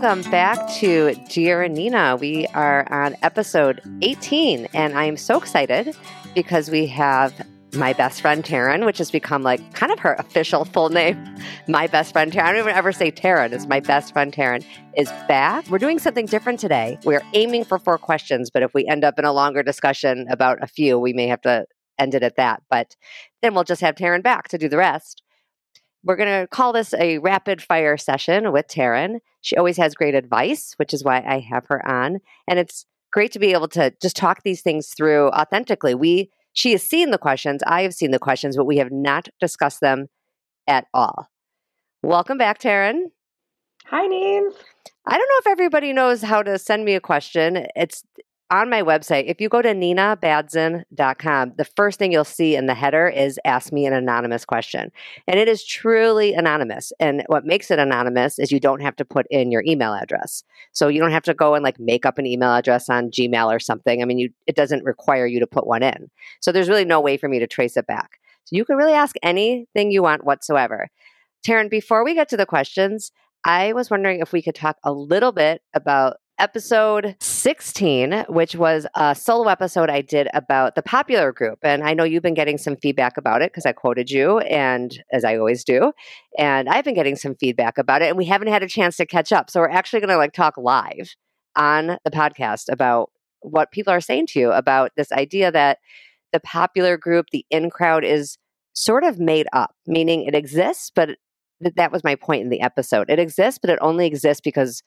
welcome 0.00 0.30
back 0.30 0.70
to 0.70 1.12
Dear 1.28 1.66
Nina. 1.66 2.14
We 2.14 2.46
are 2.54 2.86
on 2.92 3.16
episode 3.22 3.80
18, 4.00 4.68
and 4.72 4.96
I'm 4.96 5.16
so 5.16 5.38
excited 5.38 5.96
because 6.36 6.70
we 6.70 6.86
have 6.86 7.44
my 7.74 7.94
best 7.94 8.20
friend 8.20 8.44
Taryn, 8.44 8.86
which 8.86 8.98
has 8.98 9.10
become 9.10 9.42
like 9.42 9.74
kind 9.74 9.90
of 9.90 9.98
her 9.98 10.14
official 10.14 10.64
full 10.64 10.88
name. 10.90 11.18
My 11.66 11.88
best 11.88 12.12
friend 12.12 12.32
Taryn. 12.32 12.42
I 12.44 12.52
don't 12.52 12.60
even 12.60 12.76
ever 12.76 12.92
say 12.92 13.10
Taryn. 13.10 13.50
It's 13.52 13.66
my 13.66 13.80
best 13.80 14.12
friend 14.12 14.32
Taryn 14.32 14.64
is 14.96 15.08
back. 15.26 15.68
We're 15.68 15.78
doing 15.78 15.98
something 15.98 16.26
different 16.26 16.60
today. 16.60 16.98
We're 17.04 17.24
aiming 17.34 17.64
for 17.64 17.78
four 17.78 17.98
questions, 17.98 18.50
but 18.50 18.62
if 18.62 18.72
we 18.74 18.86
end 18.86 19.02
up 19.02 19.18
in 19.18 19.24
a 19.24 19.32
longer 19.32 19.64
discussion 19.64 20.26
about 20.30 20.62
a 20.62 20.68
few, 20.68 20.98
we 20.98 21.12
may 21.12 21.26
have 21.26 21.40
to 21.40 21.66
end 21.98 22.14
it 22.14 22.22
at 22.22 22.36
that. 22.36 22.62
But 22.70 22.94
then 23.42 23.52
we'll 23.52 23.64
just 23.64 23.80
have 23.80 23.96
Taryn 23.96 24.22
back 24.22 24.46
to 24.48 24.58
do 24.58 24.68
the 24.68 24.76
rest. 24.76 25.22
We're 26.04 26.16
going 26.16 26.40
to 26.40 26.46
call 26.46 26.72
this 26.72 26.94
a 26.94 27.18
rapid 27.18 27.60
fire 27.60 27.96
session 27.96 28.52
with 28.52 28.68
Taryn. 28.68 29.18
She 29.48 29.56
always 29.56 29.78
has 29.78 29.94
great 29.94 30.14
advice, 30.14 30.74
which 30.76 30.92
is 30.92 31.02
why 31.02 31.24
I 31.26 31.38
have 31.38 31.64
her 31.68 31.86
on. 31.88 32.18
And 32.46 32.58
it's 32.58 32.84
great 33.10 33.32
to 33.32 33.38
be 33.38 33.52
able 33.52 33.68
to 33.68 33.94
just 34.02 34.14
talk 34.14 34.42
these 34.42 34.60
things 34.60 34.92
through 34.94 35.30
authentically. 35.30 35.94
We 35.94 36.30
she 36.52 36.72
has 36.72 36.82
seen 36.82 37.12
the 37.12 37.18
questions, 37.18 37.62
I 37.66 37.80
have 37.80 37.94
seen 37.94 38.10
the 38.10 38.18
questions, 38.18 38.58
but 38.58 38.66
we 38.66 38.76
have 38.76 38.92
not 38.92 39.28
discussed 39.40 39.80
them 39.80 40.08
at 40.66 40.86
all. 40.92 41.28
Welcome 42.02 42.36
back, 42.36 42.58
Taryn. 42.58 43.04
Hi, 43.86 44.06
Neve. 44.06 44.52
I 45.06 45.12
don't 45.12 45.18
know 45.18 45.38
if 45.40 45.46
everybody 45.46 45.94
knows 45.94 46.20
how 46.20 46.42
to 46.42 46.58
send 46.58 46.84
me 46.84 46.94
a 46.94 47.00
question. 47.00 47.66
It's 47.74 48.04
on 48.50 48.70
my 48.70 48.82
website, 48.82 49.24
if 49.26 49.40
you 49.40 49.48
go 49.48 49.60
to 49.60 49.74
ninabadzin.com, 49.74 51.52
the 51.56 51.64
first 51.64 51.98
thing 51.98 52.12
you'll 52.12 52.24
see 52.24 52.56
in 52.56 52.66
the 52.66 52.74
header 52.74 53.06
is 53.06 53.38
Ask 53.44 53.72
Me 53.72 53.84
an 53.84 53.92
Anonymous 53.92 54.44
Question. 54.46 54.90
And 55.26 55.38
it 55.38 55.48
is 55.48 55.64
truly 55.64 56.32
anonymous. 56.32 56.92
And 56.98 57.24
what 57.26 57.44
makes 57.44 57.70
it 57.70 57.78
anonymous 57.78 58.38
is 58.38 58.50
you 58.50 58.60
don't 58.60 58.80
have 58.80 58.96
to 58.96 59.04
put 59.04 59.26
in 59.30 59.52
your 59.52 59.62
email 59.66 59.92
address. 59.92 60.44
So 60.72 60.88
you 60.88 61.00
don't 61.00 61.10
have 61.10 61.24
to 61.24 61.34
go 61.34 61.54
and 61.54 61.62
like 61.62 61.78
make 61.78 62.06
up 62.06 62.16
an 62.18 62.26
email 62.26 62.54
address 62.54 62.88
on 62.88 63.10
Gmail 63.10 63.54
or 63.54 63.60
something. 63.60 64.00
I 64.00 64.06
mean, 64.06 64.18
you, 64.18 64.30
it 64.46 64.56
doesn't 64.56 64.84
require 64.84 65.26
you 65.26 65.40
to 65.40 65.46
put 65.46 65.66
one 65.66 65.82
in. 65.82 66.10
So 66.40 66.50
there's 66.50 66.70
really 66.70 66.86
no 66.86 67.00
way 67.00 67.18
for 67.18 67.28
me 67.28 67.38
to 67.40 67.46
trace 67.46 67.76
it 67.76 67.86
back. 67.86 68.18
So 68.44 68.56
you 68.56 68.64
can 68.64 68.76
really 68.76 68.94
ask 68.94 69.14
anything 69.22 69.90
you 69.90 70.02
want 70.02 70.24
whatsoever. 70.24 70.88
Taryn, 71.46 71.70
before 71.70 72.02
we 72.02 72.14
get 72.14 72.28
to 72.30 72.36
the 72.36 72.46
questions, 72.46 73.12
I 73.48 73.72
was 73.72 73.90
wondering 73.90 74.20
if 74.20 74.30
we 74.30 74.42
could 74.42 74.54
talk 74.54 74.76
a 74.84 74.92
little 74.92 75.32
bit 75.32 75.62
about 75.72 76.18
episode 76.38 77.16
16, 77.18 78.26
which 78.28 78.54
was 78.54 78.86
a 78.94 79.14
solo 79.14 79.48
episode 79.48 79.88
I 79.88 80.02
did 80.02 80.28
about 80.34 80.74
the 80.74 80.82
popular 80.82 81.32
group. 81.32 81.58
And 81.62 81.82
I 81.82 81.94
know 81.94 82.04
you've 82.04 82.22
been 82.22 82.34
getting 82.34 82.58
some 82.58 82.76
feedback 82.76 83.16
about 83.16 83.40
it 83.40 83.50
because 83.50 83.64
I 83.64 83.72
quoted 83.72 84.10
you, 84.10 84.40
and 84.40 85.02
as 85.14 85.24
I 85.24 85.38
always 85.38 85.64
do. 85.64 85.92
And 86.38 86.68
I've 86.68 86.84
been 86.84 86.94
getting 86.94 87.16
some 87.16 87.36
feedback 87.36 87.78
about 87.78 88.02
it, 88.02 88.08
and 88.08 88.18
we 88.18 88.26
haven't 88.26 88.48
had 88.48 88.62
a 88.62 88.68
chance 88.68 88.98
to 88.98 89.06
catch 89.06 89.32
up. 89.32 89.48
So 89.48 89.60
we're 89.60 89.70
actually 89.70 90.00
going 90.00 90.10
to 90.10 90.18
like 90.18 90.34
talk 90.34 90.58
live 90.58 91.14
on 91.56 91.96
the 92.04 92.10
podcast 92.10 92.70
about 92.70 93.08
what 93.40 93.72
people 93.72 93.94
are 93.94 94.02
saying 94.02 94.26
to 94.26 94.40
you 94.40 94.52
about 94.52 94.90
this 94.94 95.10
idea 95.10 95.50
that 95.52 95.78
the 96.34 96.40
popular 96.40 96.98
group, 96.98 97.28
the 97.32 97.46
in 97.48 97.70
crowd, 97.70 98.04
is 98.04 98.36
sort 98.74 99.04
of 99.04 99.18
made 99.18 99.46
up, 99.54 99.74
meaning 99.86 100.24
it 100.24 100.34
exists, 100.34 100.92
but 100.94 101.16
that 101.60 101.92
was 101.92 102.04
my 102.04 102.14
point 102.14 102.42
in 102.42 102.50
the 102.50 102.60
episode. 102.60 103.10
It 103.10 103.18
exists, 103.18 103.58
but 103.60 103.70
it 103.70 103.78
only 103.80 104.06
exists 104.06 104.40
because 104.40 104.82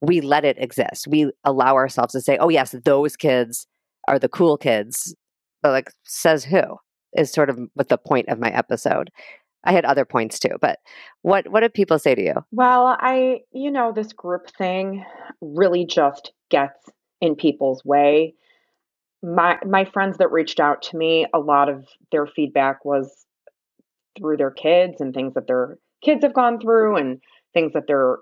we 0.00 0.20
let 0.20 0.44
it 0.44 0.56
exist. 0.58 1.06
We 1.08 1.30
allow 1.44 1.74
ourselves 1.74 2.12
to 2.12 2.20
say, 2.20 2.38
oh, 2.38 2.48
yes, 2.48 2.74
those 2.84 3.16
kids 3.16 3.66
are 4.08 4.18
the 4.18 4.28
cool 4.28 4.56
kids. 4.56 5.14
But 5.62 5.72
like, 5.72 5.90
says 6.04 6.44
who 6.44 6.62
is 7.16 7.32
sort 7.32 7.50
of 7.50 7.58
what 7.74 7.88
the 7.88 7.98
point 7.98 8.28
of 8.28 8.38
my 8.38 8.50
episode. 8.50 9.10
I 9.64 9.72
had 9.72 9.84
other 9.84 10.04
points 10.04 10.38
too, 10.38 10.56
but 10.60 10.78
what 11.22 11.48
what 11.50 11.60
did 11.60 11.74
people 11.74 11.98
say 11.98 12.14
to 12.14 12.22
you? 12.22 12.34
Well, 12.50 12.96
I 12.98 13.40
you 13.52 13.70
know 13.70 13.92
this 13.92 14.12
group 14.12 14.50
thing 14.56 15.04
really 15.42 15.84
just 15.84 16.32
gets 16.50 16.78
in 17.20 17.36
people's 17.36 17.84
way. 17.84 18.34
My 19.22 19.58
my 19.66 19.84
friends 19.84 20.16
that 20.16 20.32
reached 20.32 20.60
out 20.60 20.80
to 20.82 20.96
me, 20.96 21.26
a 21.34 21.38
lot 21.38 21.68
of 21.68 21.86
their 22.10 22.26
feedback 22.26 22.84
was 22.86 23.26
through 24.18 24.38
their 24.38 24.50
kids 24.50 25.00
and 25.00 25.12
things 25.12 25.34
that 25.34 25.46
their 25.46 25.78
kids 26.02 26.22
have 26.24 26.34
gone 26.34 26.60
through 26.60 26.96
and 26.96 27.20
things 27.52 27.72
that 27.72 27.86
their 27.86 28.18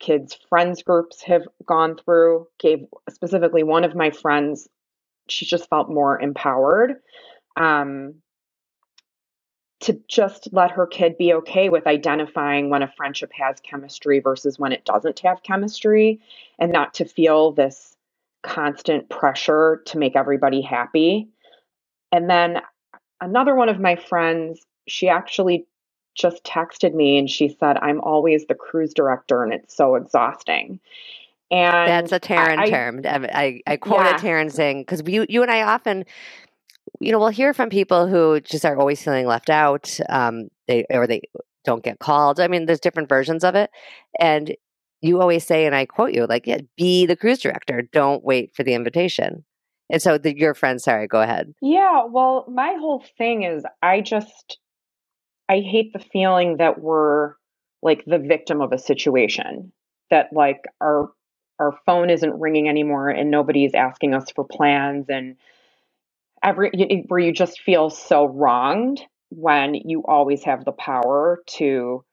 kids' 0.00 0.38
friends 0.48 0.82
groups 0.82 1.22
have 1.22 1.42
gone 1.66 1.96
through. 1.96 2.46
Gave 2.58 2.86
specifically 3.10 3.62
one 3.62 3.84
of 3.84 3.94
my 3.94 4.10
friends, 4.10 4.68
she 5.28 5.46
just 5.46 5.68
felt 5.68 5.88
more 5.88 6.20
empowered 6.20 6.94
um, 7.56 8.14
to 9.80 9.98
just 10.08 10.48
let 10.52 10.70
her 10.72 10.86
kid 10.86 11.16
be 11.18 11.32
okay 11.34 11.68
with 11.68 11.86
identifying 11.86 12.70
when 12.70 12.82
a 12.82 12.92
friendship 12.96 13.32
has 13.32 13.60
chemistry 13.60 14.20
versus 14.20 14.58
when 14.58 14.72
it 14.72 14.84
doesn't 14.84 15.20
have 15.20 15.42
chemistry, 15.42 16.20
and 16.58 16.72
not 16.72 16.94
to 16.94 17.04
feel 17.04 17.52
this 17.52 17.96
constant 18.42 19.08
pressure 19.08 19.82
to 19.86 19.98
make 19.98 20.16
everybody 20.16 20.60
happy. 20.60 21.28
And 22.10 22.28
then 22.28 22.60
another 23.20 23.54
one 23.54 23.68
of 23.68 23.80
my 23.80 23.96
friends, 23.96 24.60
she 24.88 25.08
actually 25.08 25.66
just 26.14 26.44
texted 26.44 26.94
me 26.94 27.18
and 27.18 27.28
she 27.28 27.48
said, 27.60 27.76
I'm 27.78 28.00
always 28.00 28.46
the 28.46 28.54
cruise 28.54 28.94
director 28.94 29.42
and 29.42 29.52
it's 29.52 29.74
so 29.74 29.94
exhausting. 29.94 30.80
And 31.50 31.88
that's 31.88 32.12
a 32.12 32.20
Taryn 32.20 32.58
I, 32.58 32.70
term. 32.70 33.02
I, 33.04 33.60
I 33.66 33.76
quoted 33.76 34.10
yeah. 34.10 34.18
Taryn 34.18 34.50
saying, 34.50 34.82
because 34.82 35.02
you, 35.06 35.26
you 35.28 35.42
and 35.42 35.50
I 35.50 35.62
often, 35.62 36.04
you 36.98 37.12
know, 37.12 37.18
we'll 37.18 37.28
hear 37.28 37.52
from 37.52 37.68
people 37.68 38.06
who 38.06 38.40
just 38.40 38.64
are 38.64 38.76
always 38.76 39.02
feeling 39.02 39.26
left 39.26 39.50
out, 39.50 39.98
um, 40.08 40.48
they 40.66 40.86
or 40.88 41.06
they 41.06 41.22
don't 41.64 41.84
get 41.84 41.98
called. 41.98 42.40
I 42.40 42.48
mean, 42.48 42.66
there's 42.66 42.80
different 42.80 43.08
versions 43.08 43.44
of 43.44 43.54
it. 43.54 43.70
And 44.18 44.56
you 45.02 45.20
always 45.20 45.44
say, 45.44 45.66
and 45.66 45.74
I 45.74 45.84
quote 45.84 46.12
you, 46.12 46.26
like, 46.26 46.46
yeah, 46.46 46.58
be 46.76 47.06
the 47.06 47.16
cruise 47.16 47.40
director. 47.40 47.82
Don't 47.82 48.24
wait 48.24 48.54
for 48.54 48.62
the 48.62 48.74
invitation. 48.74 49.44
And 49.90 50.00
so 50.00 50.16
the, 50.16 50.36
your 50.36 50.54
friend, 50.54 50.80
sorry, 50.80 51.06
go 51.06 51.20
ahead. 51.20 51.54
Yeah, 51.60 52.04
well, 52.06 52.46
my 52.48 52.74
whole 52.78 53.04
thing 53.18 53.42
is 53.42 53.64
I 53.82 54.00
just 54.00 54.58
I 55.48 55.60
hate 55.60 55.92
the 55.92 55.98
feeling 55.98 56.58
that 56.58 56.80
we're 56.80 57.34
like 57.82 58.04
the 58.06 58.18
victim 58.18 58.60
of 58.60 58.72
a 58.72 58.78
situation 58.78 59.72
that 60.10 60.32
like 60.32 60.64
our 60.80 61.10
our 61.58 61.78
phone 61.86 62.10
isn't 62.10 62.40
ringing 62.40 62.68
anymore 62.68 63.08
and 63.08 63.30
nobody's 63.30 63.74
asking 63.74 64.14
us 64.14 64.30
for 64.30 64.44
plans 64.44 65.06
and 65.08 65.36
every 66.42 66.70
where 67.08 67.20
you 67.20 67.32
just 67.32 67.60
feel 67.60 67.90
so 67.90 68.26
wronged 68.26 69.02
when 69.30 69.74
you 69.74 70.04
always 70.06 70.44
have 70.44 70.64
the 70.64 70.72
power 70.72 71.42
to 71.46 72.04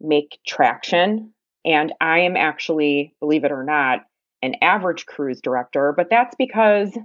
make 0.00 0.38
traction. 0.46 1.32
And 1.64 1.92
I 2.00 2.20
am 2.20 2.36
actually 2.36 3.14
believe 3.20 3.44
it 3.44 3.52
or 3.52 3.64
not 3.64 4.00
an 4.42 4.54
average 4.62 5.04
cruise 5.06 5.40
director 5.42 5.92
but 5.96 6.08
that's 6.10 6.34
because 6.36 6.96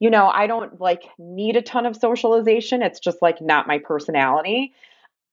you 0.00 0.10
know 0.10 0.28
I 0.28 0.46
don't 0.46 0.80
like 0.80 1.04
need 1.18 1.56
a 1.56 1.62
ton 1.62 1.86
of 1.86 1.96
socialization 1.96 2.82
it's 2.82 3.00
just 3.00 3.22
like 3.22 3.40
not 3.40 3.66
my 3.66 3.78
personality 3.78 4.72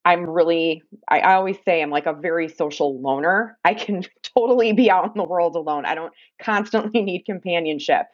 I'm 0.05 0.29
really, 0.29 0.83
I, 1.07 1.19
I, 1.19 1.33
always 1.33 1.57
say 1.65 1.81
I'm 1.81 1.89
like 1.89 2.05
a 2.05 2.13
very 2.13 2.47
social 2.47 3.01
loner. 3.01 3.57
I 3.65 3.73
can 3.73 4.03
totally 4.21 4.71
be 4.71 4.89
out 4.89 5.05
in 5.05 5.13
the 5.15 5.23
world 5.23 5.55
alone. 5.55 5.85
I 5.85 5.95
don't 5.95 6.13
constantly 6.39 7.01
need 7.01 7.25
companionship. 7.25 8.05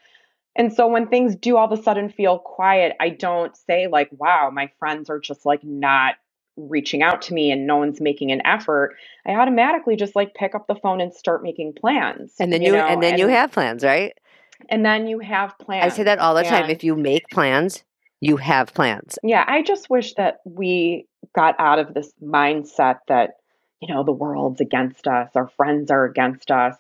And 0.56 0.74
so 0.74 0.88
when 0.88 1.08
things 1.08 1.36
do 1.36 1.58
all 1.58 1.72
of 1.72 1.78
a 1.78 1.82
sudden 1.82 2.10
feel 2.10 2.40
quiet, 2.40 2.96
I 3.00 3.10
don't 3.10 3.56
say, 3.56 3.88
like, 3.88 4.10
wow, 4.12 4.50
my 4.52 4.70
friends 4.80 5.10
are 5.10 5.20
just 5.20 5.46
like 5.46 5.64
not 5.64 6.16
reaching 6.58 7.02
out 7.02 7.22
to 7.24 7.34
me 7.34 7.52
and 7.52 7.66
no 7.66 7.78
one's 7.78 8.02
making 8.02 8.32
an 8.32 8.42
effort. 8.46 8.96
I 9.26 9.32
automatically 9.32 9.96
just 9.96 10.16
like 10.16 10.34
pick 10.34 10.54
up 10.54 10.68
the 10.68 10.76
phone 10.76 11.00
and 11.00 11.14
start 11.14 11.44
making 11.44 11.74
plans. 11.74 12.34
And 12.40 12.52
then 12.52 12.62
you, 12.62 12.72
you 12.72 12.78
know? 12.78 12.86
and 12.86 13.02
then 13.02 13.14
and, 13.14 13.20
you 13.20 13.28
have 13.28 13.52
plans, 13.52 13.84
right? 13.84 14.14
And 14.70 14.86
then 14.86 15.08
you 15.08 15.20
have 15.20 15.58
plans. 15.60 15.94
I 15.94 15.96
say 15.96 16.04
that 16.04 16.20
all 16.20 16.34
the 16.34 16.42
and, 16.42 16.50
time. 16.50 16.70
If 16.70 16.84
you 16.84 16.96
make 16.96 17.28
plans, 17.30 17.84
you 18.20 18.38
have 18.38 18.74
plans. 18.74 19.18
Yeah, 19.24 19.44
I 19.48 19.64
just 19.64 19.90
wish 19.90 20.14
that 20.16 20.40
we 20.46 21.08
got 21.34 21.56
out 21.60 21.80
of 21.80 21.94
this 21.94 22.14
mindset 22.24 23.00
that, 23.08 23.32
you 23.82 23.94
know, 23.94 24.04
the 24.04 24.12
world's 24.12 24.62
against 24.62 25.08
us, 25.08 25.30
our 25.36 25.48
friends 25.48 25.92
are 25.92 26.06
against 26.06 26.52
us, 26.52 26.76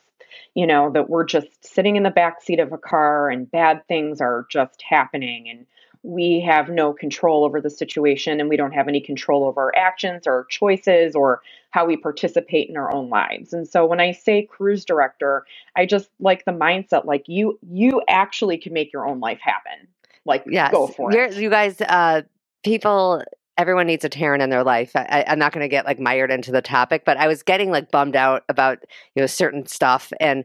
you 0.54 0.68
know, 0.68 0.92
that 0.92 1.10
we're 1.10 1.25
just 1.25 1.48
sitting 1.62 1.95
in 1.95 2.04
the 2.04 2.10
back 2.10 2.42
seat 2.42 2.60
of 2.60 2.72
a 2.72 2.78
car 2.78 3.30
and 3.30 3.50
bad 3.50 3.88
things 3.88 4.22
are 4.22 4.45
just 4.50 4.81
happening 4.88 5.50
and 5.50 5.66
we 6.03 6.39
have 6.39 6.69
no 6.69 6.94
control 6.94 7.44
over 7.44 7.62
the 7.62 7.69
situation 7.69 8.39
and 8.39 8.50
we 8.50 8.57
don't 8.57 8.71
have 8.71 8.88
any 8.88 9.00
control 9.00 9.44
over 9.44 9.62
our 9.62 9.75
actions 9.75 10.25
or 10.25 10.48
choices 10.50 11.15
or 11.15 11.42
how 11.69 11.86
we 11.86 11.95
participate 11.95 12.69
in 12.69 12.75
our 12.75 12.94
own 12.94 13.09
lives. 13.09 13.53
And 13.53 13.68
so 13.68 13.86
when 13.86 14.00
I 14.00 14.12
say 14.12 14.44
cruise 14.44 14.83
director, 14.83 15.45
I 15.75 15.86
just 15.86 16.09
like 16.19 16.45
the 16.45 16.51
mindset 16.51 17.06
like 17.06 17.25
you 17.27 17.59
you 17.69 18.01
actually 18.09 18.57
can 18.57 18.74
make 18.74 18.92
your 18.92 19.07
own 19.07 19.19
life 19.19 19.39
happen. 19.42 19.88
Like, 20.25 20.44
yes. 20.48 20.71
go 20.71 20.88
for 20.88 21.12
You're, 21.12 21.25
it. 21.25 21.36
You 21.36 21.50
guys, 21.50 21.81
uh, 21.81 22.21
people, 22.63 23.24
everyone 23.57 23.88
needs 23.88 24.06
a 24.06 24.09
Taryn 24.09 24.42
in 24.42 24.50
their 24.50 24.63
life. 24.63 24.92
I, 24.95 25.24
am 25.27 25.39
not 25.39 25.51
going 25.51 25.63
to 25.63 25.68
get 25.68 25.86
like 25.86 26.00
mired 26.00 26.31
into 26.31 26.51
the 26.51 26.62
topic, 26.62 27.04
but 27.06 27.18
I 27.18 27.27
was 27.27 27.44
getting 27.44 27.71
like 27.71 27.92
bummed 27.92 28.15
out 28.15 28.44
about, 28.50 28.80
you 29.15 29.21
know, 29.21 29.27
certain 29.27 29.65
stuff 29.65 30.13
and, 30.19 30.44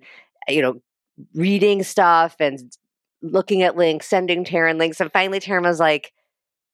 you 0.48 0.62
know, 0.62 0.80
reading 1.34 1.82
stuff 1.82 2.36
and 2.40 2.76
looking 3.32 3.62
at 3.62 3.76
links, 3.76 4.06
sending 4.06 4.44
Taryn 4.44 4.78
links. 4.78 5.00
And 5.00 5.12
finally, 5.12 5.40
Taryn 5.40 5.62
was 5.62 5.80
like, 5.80 6.12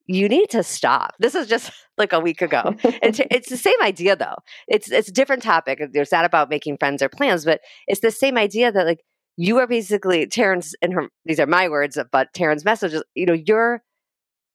you 0.07 0.29
need 0.29 0.51
to 0.51 0.63
stop. 0.63 1.15
This 1.19 1.35
is 1.35 1.47
just 1.47 1.73
like 1.99 2.13
a 2.13 2.21
week 2.21 2.43
ago. 2.43 2.75
it's, 2.83 3.21
it's 3.31 3.49
the 3.49 3.57
same 3.57 3.81
idea 3.83 4.17
though. 4.17 4.37
It's 4.69 4.91
it's 4.91 5.09
a 5.09 5.13
different 5.13 5.43
topic. 5.43 5.79
It's 5.81 6.13
not 6.13 6.25
about 6.25 6.51
making 6.51 6.79
friends 6.79 7.03
or 7.03 7.09
plans, 7.09 7.45
but 7.45 7.61
it's 7.87 8.01
the 8.01 8.11
same 8.11 8.37
idea 8.37 8.73
that 8.73 8.87
like 8.87 9.05
you 9.37 9.59
are 9.59 9.67
basically 9.67 10.27
Taryn's 10.27 10.75
and 10.83 10.93
her. 10.93 11.09
These 11.25 11.41
are 11.41 11.47
my 11.47 11.69
words, 11.69 11.99
but 12.11 12.33
Taryn's 12.35 12.65
messages. 12.65 13.03
You 13.15 13.27
know, 13.27 13.33
you're 13.33 13.83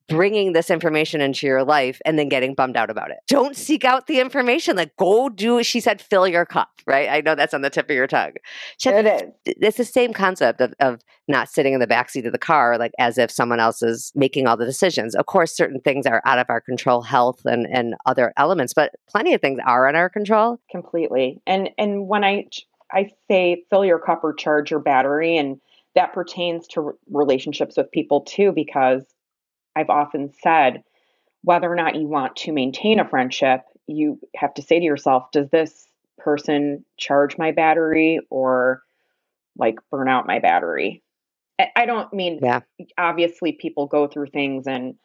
bringing 0.07 0.54
this 0.54 0.69
information 0.69 1.19
into 1.19 1.45
your 1.45 1.63
life 1.63 2.01
and 2.06 2.18
then 2.18 2.30
getting 2.30 2.54
bummed 2.56 2.77
out 2.77 2.89
about 2.89 3.12
it. 3.12 3.18
Don't 3.27 3.56
seek 3.56 3.83
out 3.83 4.07
the 4.07 4.19
information. 4.19 4.77
Like, 4.77 4.95
go 4.95 5.27
do, 5.30 5.62
she 5.63 5.80
said, 5.80 6.01
fill 6.01 6.27
your 6.27 6.45
cup, 6.45 6.69
right? 6.86 7.09
I 7.09 7.21
know 7.21 7.36
that's 7.36 7.54
on 7.54 7.62
the 7.62 7.69
tip 7.69 7.89
of 7.89 7.95
your 7.95 8.07
tongue. 8.07 8.33
She 8.77 8.89
it 8.89 9.06
is. 9.06 9.24
It's 9.45 9.77
the 9.77 9.83
same 9.83 10.13
concept 10.13 10.62
of, 10.62 10.74
of 10.80 11.01
not 11.27 11.50
sitting 11.50 11.74
in 11.74 11.81
the 11.81 11.88
backseat 11.88 12.25
of 12.25 12.31
the 12.31 12.38
car, 12.38 12.77
like 12.77 12.94
as 13.00 13.18
if 13.18 13.30
someone 13.30 13.59
else 13.59 13.81
is 13.81 14.13
making 14.15 14.48
all 14.48 14.56
the 14.56 14.65
decisions. 14.65 15.13
Of 15.13 15.25
course, 15.25 15.56
certain 15.56 15.81
things 15.81 16.06
are 16.06 16.21
out 16.25 16.39
of 16.39 16.48
our 16.50 16.62
control, 16.62 17.01
health 17.01 17.42
and, 17.45 17.68
and 17.69 17.95
other 18.06 18.33
elements, 18.38 18.74
but 18.74 18.94
plenty 19.09 19.33
of 19.33 19.42
things 19.42 19.59
are 19.65 19.89
in 19.89 19.95
our 19.95 20.09
control. 20.09 20.59
Completely. 20.71 21.42
And, 21.45 21.69
and 21.77 22.07
when 22.07 22.24
I, 22.24 22.45
I 22.94 23.09
say 23.30 23.63
fill 23.69 23.83
your 23.83 24.00
cup 24.00 24.24
or 24.24 24.33
charge 24.33 24.71
your 24.71 24.80
battery 24.80 25.36
and 25.38 25.59
that 25.95 26.13
pertains 26.13 26.68
to 26.68 26.94
relationships 27.12 27.75
with 27.75 27.92
people 27.92 28.21
too, 28.21 28.54
because 28.54 29.04
I've 29.77 29.89
often 29.91 30.33
said, 30.41 30.83
whether 31.44 31.71
or 31.71 31.75
not 31.75 31.95
you 31.95 32.07
want 32.07 32.35
to 32.38 32.51
maintain 32.51 33.00
a 33.00 33.07
friendship, 33.07 33.62
you 33.85 34.19
have 34.35 34.53
to 34.56 34.62
say 34.63 34.79
to 34.79 34.85
yourself, 34.85 35.31
does 35.31 35.50
this 35.50 35.88
person 36.18 36.83
charge 36.97 37.38
my 37.38 37.51
battery 37.51 38.19
or 38.29 38.81
like 39.56 39.75
burn 39.91 40.09
out 40.09 40.27
my 40.27 40.39
battery? 40.39 41.03
I 41.75 41.85
don't 41.85 42.12
mean, 42.13 42.39
yeah. 42.41 42.59
obviously, 42.97 43.51
people 43.51 43.88
go 43.88 44.07
through 44.07 44.27
things 44.27 44.68
and 44.68 44.95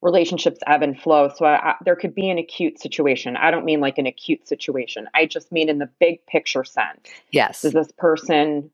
relationships 0.00 0.60
ebb 0.66 0.82
and 0.82 0.98
flow. 0.98 1.30
So 1.34 1.44
I, 1.44 1.70
I, 1.70 1.74
there 1.84 1.96
could 1.96 2.14
be 2.14 2.30
an 2.30 2.38
acute 2.38 2.78
situation. 2.78 3.36
I 3.36 3.50
don't 3.50 3.66
mean 3.66 3.80
like 3.80 3.98
an 3.98 4.06
acute 4.06 4.48
situation. 4.48 5.08
I 5.14 5.26
just 5.26 5.52
mean 5.52 5.68
in 5.68 5.78
the 5.78 5.90
big 6.00 6.24
picture 6.26 6.64
sense. 6.64 7.08
Yes. 7.32 7.62
Does 7.62 7.72
this 7.72 7.92
person 7.98 8.70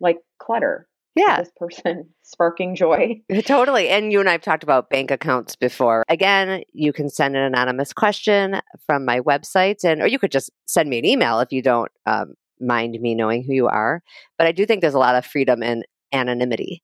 like 0.00 0.18
clutter? 0.38 0.87
Yeah. 1.18 1.40
this 1.40 1.50
person 1.56 2.08
sparking 2.22 2.74
joy. 2.74 3.20
Totally. 3.44 3.88
And 3.88 4.12
you 4.12 4.20
and 4.20 4.28
I 4.28 4.32
have 4.32 4.42
talked 4.42 4.62
about 4.62 4.90
bank 4.90 5.10
accounts 5.10 5.56
before. 5.56 6.04
Again, 6.08 6.62
you 6.72 6.92
can 6.92 7.08
send 7.08 7.36
an 7.36 7.42
anonymous 7.42 7.92
question 7.92 8.60
from 8.86 9.04
my 9.04 9.20
website, 9.20 9.84
and 9.84 10.00
or 10.00 10.06
you 10.06 10.18
could 10.18 10.32
just 10.32 10.50
send 10.66 10.88
me 10.88 10.98
an 10.98 11.04
email 11.04 11.40
if 11.40 11.52
you 11.52 11.62
don't 11.62 11.90
um, 12.06 12.34
mind 12.60 12.98
me 13.00 13.14
knowing 13.14 13.42
who 13.42 13.52
you 13.52 13.66
are. 13.66 14.02
But 14.36 14.46
I 14.46 14.52
do 14.52 14.66
think 14.66 14.80
there's 14.80 14.94
a 14.94 14.98
lot 14.98 15.14
of 15.14 15.26
freedom 15.26 15.62
in 15.62 15.84
anonymity. 16.12 16.82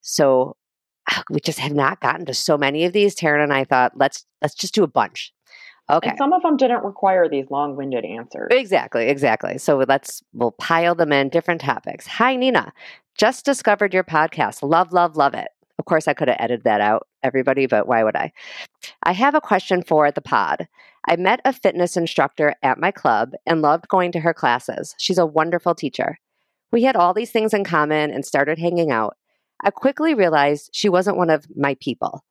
So 0.00 0.56
we 1.30 1.40
just 1.40 1.58
have 1.58 1.72
not 1.72 2.00
gotten 2.00 2.26
to 2.26 2.34
so 2.34 2.58
many 2.58 2.84
of 2.84 2.92
these. 2.92 3.14
Taryn 3.14 3.42
and 3.42 3.52
I 3.52 3.64
thought 3.64 3.92
let's 3.96 4.24
let's 4.42 4.54
just 4.54 4.74
do 4.74 4.84
a 4.84 4.88
bunch. 4.88 5.32
Okay. 5.90 6.10
And 6.10 6.18
some 6.18 6.34
of 6.34 6.42
them 6.42 6.58
didn't 6.58 6.84
require 6.84 7.30
these 7.30 7.46
long-winded 7.50 8.04
answers. 8.04 8.48
Exactly, 8.50 9.08
exactly. 9.08 9.56
So 9.56 9.78
let's 9.88 10.22
we'll 10.34 10.52
pile 10.52 10.94
them 10.94 11.12
in 11.12 11.30
different 11.30 11.60
topics. 11.62 12.06
Hi 12.06 12.36
Nina. 12.36 12.72
Just 13.18 13.44
discovered 13.44 13.92
your 13.92 14.04
podcast. 14.04 14.62
Love, 14.62 14.92
love, 14.92 15.16
love 15.16 15.34
it. 15.34 15.48
Of 15.80 15.86
course, 15.86 16.06
I 16.06 16.14
could 16.14 16.28
have 16.28 16.36
edited 16.38 16.64
that 16.64 16.80
out, 16.80 17.08
everybody, 17.24 17.66
but 17.66 17.88
why 17.88 18.04
would 18.04 18.14
I? 18.14 18.32
I 19.02 19.12
have 19.12 19.34
a 19.34 19.40
question 19.40 19.82
for 19.82 20.10
the 20.12 20.20
pod. 20.20 20.68
I 21.08 21.16
met 21.16 21.40
a 21.44 21.52
fitness 21.52 21.96
instructor 21.96 22.54
at 22.62 22.78
my 22.78 22.92
club 22.92 23.32
and 23.44 23.60
loved 23.60 23.88
going 23.88 24.12
to 24.12 24.20
her 24.20 24.32
classes. 24.32 24.94
She's 24.98 25.18
a 25.18 25.26
wonderful 25.26 25.74
teacher. 25.74 26.18
We 26.70 26.84
had 26.84 26.94
all 26.94 27.12
these 27.12 27.32
things 27.32 27.52
in 27.52 27.64
common 27.64 28.12
and 28.12 28.24
started 28.24 28.58
hanging 28.58 28.92
out. 28.92 29.16
I 29.64 29.70
quickly 29.70 30.14
realized 30.14 30.70
she 30.72 30.88
wasn't 30.88 31.16
one 31.16 31.30
of 31.30 31.44
my 31.56 31.76
people. 31.80 32.22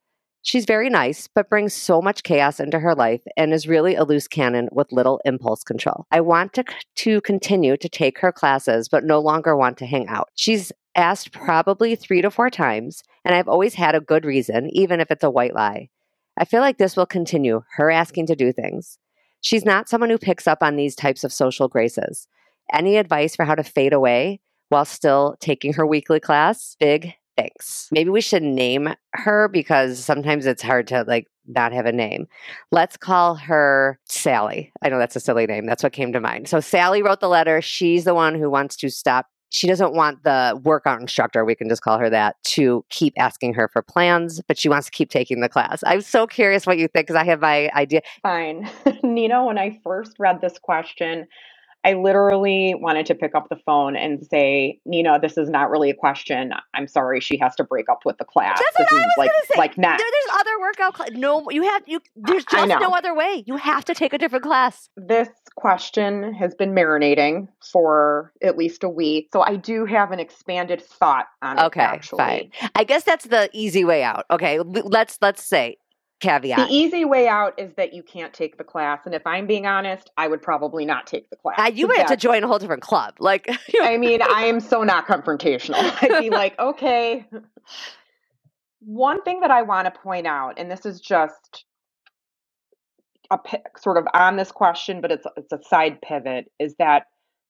She's 0.47 0.63
very 0.63 0.89
nice, 0.89 1.27
but 1.27 1.49
brings 1.49 1.73
so 1.73 2.01
much 2.01 2.23
chaos 2.23 2.61
into 2.61 2.79
her 2.79 2.95
life 2.95 3.21
and 3.35 3.53
is 3.53 3.67
really 3.67 3.95
a 3.95 4.05
loose 4.05 4.29
cannon 4.29 4.69
with 4.71 4.93
little 4.93 5.19
impulse 5.25 5.61
control. 5.61 6.05
I 6.09 6.21
want 6.21 6.53
to, 6.53 6.63
to 6.95 7.19
continue 7.19 7.75
to 7.75 7.89
take 7.89 8.19
her 8.19 8.31
classes, 8.31 8.87
but 8.87 9.03
no 9.03 9.19
longer 9.19 9.57
want 9.57 9.77
to 9.79 9.85
hang 9.85 10.07
out. 10.07 10.29
She's 10.35 10.71
asked 10.95 11.33
probably 11.33 11.97
three 11.97 12.21
to 12.21 12.31
four 12.31 12.49
times, 12.49 13.03
and 13.25 13.35
I've 13.35 13.49
always 13.49 13.73
had 13.73 13.93
a 13.93 13.99
good 13.99 14.23
reason, 14.23 14.69
even 14.71 15.01
if 15.01 15.11
it's 15.11 15.25
a 15.25 15.29
white 15.29 15.53
lie. 15.53 15.89
I 16.37 16.45
feel 16.45 16.61
like 16.61 16.77
this 16.77 16.95
will 16.95 17.05
continue, 17.05 17.63
her 17.75 17.91
asking 17.91 18.27
to 18.27 18.35
do 18.37 18.53
things. 18.53 18.99
She's 19.41 19.65
not 19.65 19.89
someone 19.89 20.09
who 20.09 20.17
picks 20.17 20.47
up 20.47 20.59
on 20.61 20.77
these 20.77 20.95
types 20.95 21.25
of 21.25 21.33
social 21.33 21.67
graces. 21.67 22.25
Any 22.71 22.95
advice 22.95 23.35
for 23.35 23.43
how 23.43 23.55
to 23.55 23.65
fade 23.65 23.91
away 23.91 24.39
while 24.69 24.85
still 24.85 25.35
taking 25.41 25.73
her 25.73 25.85
weekly 25.85 26.21
class? 26.21 26.77
Big 26.79 27.15
Thanks. 27.37 27.87
Maybe 27.91 28.09
we 28.09 28.21
should 28.21 28.41
name 28.41 28.95
her 29.13 29.47
because 29.47 30.03
sometimes 30.03 30.47
it's 30.47 30.63
hard 30.63 30.87
to 30.87 31.03
like 31.07 31.27
not 31.45 31.71
have 31.71 31.85
a 31.85 31.91
name. 31.91 32.27
Let's 32.71 32.97
call 32.97 33.35
her 33.35 33.99
Sally. 34.05 34.71
I 34.81 34.89
know 34.89 34.97
that's 34.97 35.15
a 35.15 35.19
silly 35.19 35.45
name. 35.45 35.67
That's 35.67 35.83
what 35.83 35.93
came 35.93 36.11
to 36.13 36.19
mind. 36.19 36.49
So 36.49 36.59
Sally 36.59 37.03
wrote 37.03 37.19
the 37.19 37.29
letter. 37.29 37.61
She's 37.61 38.05
the 38.05 38.15
one 38.15 38.35
who 38.35 38.49
wants 38.49 38.75
to 38.77 38.89
stop. 38.89 39.27
She 39.49 39.67
doesn't 39.67 39.93
want 39.93 40.23
the 40.23 40.59
workout 40.63 40.99
instructor, 40.99 41.45
we 41.45 41.55
can 41.55 41.69
just 41.69 41.81
call 41.81 41.97
her 41.99 42.09
that, 42.09 42.35
to 42.43 42.83
keep 42.89 43.13
asking 43.17 43.53
her 43.53 43.69
for 43.69 43.81
plans, 43.81 44.41
but 44.45 44.57
she 44.57 44.67
wants 44.67 44.87
to 44.87 44.91
keep 44.91 45.09
taking 45.09 45.39
the 45.39 45.47
class. 45.47 45.81
I'm 45.85 46.01
so 46.01 46.27
curious 46.27 46.67
what 46.67 46.77
you 46.77 46.89
think 46.89 47.07
because 47.07 47.15
I 47.15 47.23
have 47.23 47.39
my 47.39 47.69
idea. 47.73 48.01
Fine. 48.23 48.69
Nina, 49.03 49.45
when 49.45 49.57
I 49.57 49.79
first 49.85 50.17
read 50.19 50.41
this 50.41 50.59
question, 50.59 51.27
I 51.87 51.93
literally 51.93 52.75
wanted 52.75 53.05
to 53.05 53.15
pick 53.15 53.33
up 53.33 53.47
the 53.47 53.55
phone 53.55 53.95
and 53.95 54.21
say, 54.27 54.77
Nina, 54.85 55.19
this 55.21 55.37
is 55.37 55.49
not 55.49 55.69
really 55.69 55.89
a 55.89 55.93
question. 55.93 56.51
I'm 56.73 56.85
sorry, 56.85 57.21
she 57.21 57.37
has 57.37 57.55
to 57.55 57.63
break 57.63 57.87
up 57.87 57.99
with 58.03 58.17
the 58.17 58.25
class. 58.25 58.59
That's 58.59 58.77
what 58.77 58.89
this 58.89 58.99
I 58.99 59.03
was 59.03 59.13
like, 59.17 59.29
gonna 59.29 59.45
say. 59.47 59.57
Like 59.57 59.77
not. 59.77 59.97
There, 59.97 60.07
there's 60.11 60.37
other 60.37 60.59
workout. 60.59 61.13
No, 61.13 61.49
you 61.49 61.63
have 61.63 61.83
you. 61.87 62.01
There's 62.17 62.43
just 62.43 62.67
no 62.67 62.93
other 62.93 63.15
way. 63.15 63.45
You 63.47 63.55
have 63.55 63.85
to 63.85 63.93
take 63.93 64.11
a 64.11 64.17
different 64.17 64.43
class. 64.43 64.89
This 64.97 65.29
question 65.55 66.33
has 66.33 66.53
been 66.55 66.73
marinating 66.73 67.47
for 67.71 68.33
at 68.43 68.57
least 68.57 68.83
a 68.83 68.89
week, 68.89 69.29
so 69.31 69.43
I 69.43 69.55
do 69.55 69.85
have 69.85 70.11
an 70.11 70.19
expanded 70.19 70.81
thought 70.81 71.27
on 71.41 71.57
okay, 71.57 71.85
it. 71.85 72.11
Okay, 72.13 72.17
fine. 72.17 72.51
I 72.75 72.83
guess 72.83 73.03
that's 73.03 73.27
the 73.27 73.49
easy 73.53 73.85
way 73.85 74.03
out. 74.03 74.25
Okay, 74.29 74.59
let's 74.59 75.19
let's 75.21 75.41
say 75.41 75.77
caveat. 76.19 76.67
The 76.67 76.73
easy 76.73 77.05
way 77.05 77.27
out 77.27 77.59
is 77.59 77.73
that 77.75 77.93
you 77.93 78.03
can't 78.03 78.33
take 78.33 78.57
the 78.57 78.63
class. 78.63 79.01
And 79.05 79.13
if 79.13 79.25
I'm 79.25 79.47
being 79.47 79.65
honest, 79.65 80.09
I 80.17 80.27
would 80.27 80.41
probably 80.41 80.85
not 80.85 81.07
take 81.07 81.29
the 81.29 81.35
class. 81.35 81.59
Uh, 81.59 81.71
you 81.73 81.87
might 81.87 81.99
have 81.99 82.07
to 82.07 82.17
join 82.17 82.43
a 82.43 82.47
whole 82.47 82.59
different 82.59 82.81
club. 82.83 83.15
Like, 83.19 83.47
I 83.81 83.97
mean, 83.97 84.21
I 84.21 84.45
am 84.45 84.59
so 84.59 84.83
not 84.83 85.07
confrontational. 85.07 85.75
I'd 86.01 86.21
be 86.21 86.29
like, 86.29 86.57
okay. 86.59 87.25
One 88.79 89.21
thing 89.23 89.41
that 89.41 89.51
I 89.51 89.61
want 89.63 89.85
to 89.85 89.99
point 89.99 90.27
out, 90.27 90.55
and 90.57 90.71
this 90.71 90.85
is 90.85 90.99
just 90.99 91.65
a 93.29 93.39
sort 93.77 93.97
of 93.97 94.07
on 94.13 94.37
this 94.37 94.51
question, 94.51 95.01
but 95.01 95.11
it's 95.11 95.25
it's 95.35 95.51
a 95.51 95.59
side 95.67 96.01
pivot, 96.01 96.49
is 96.59 96.75
that 96.79 97.07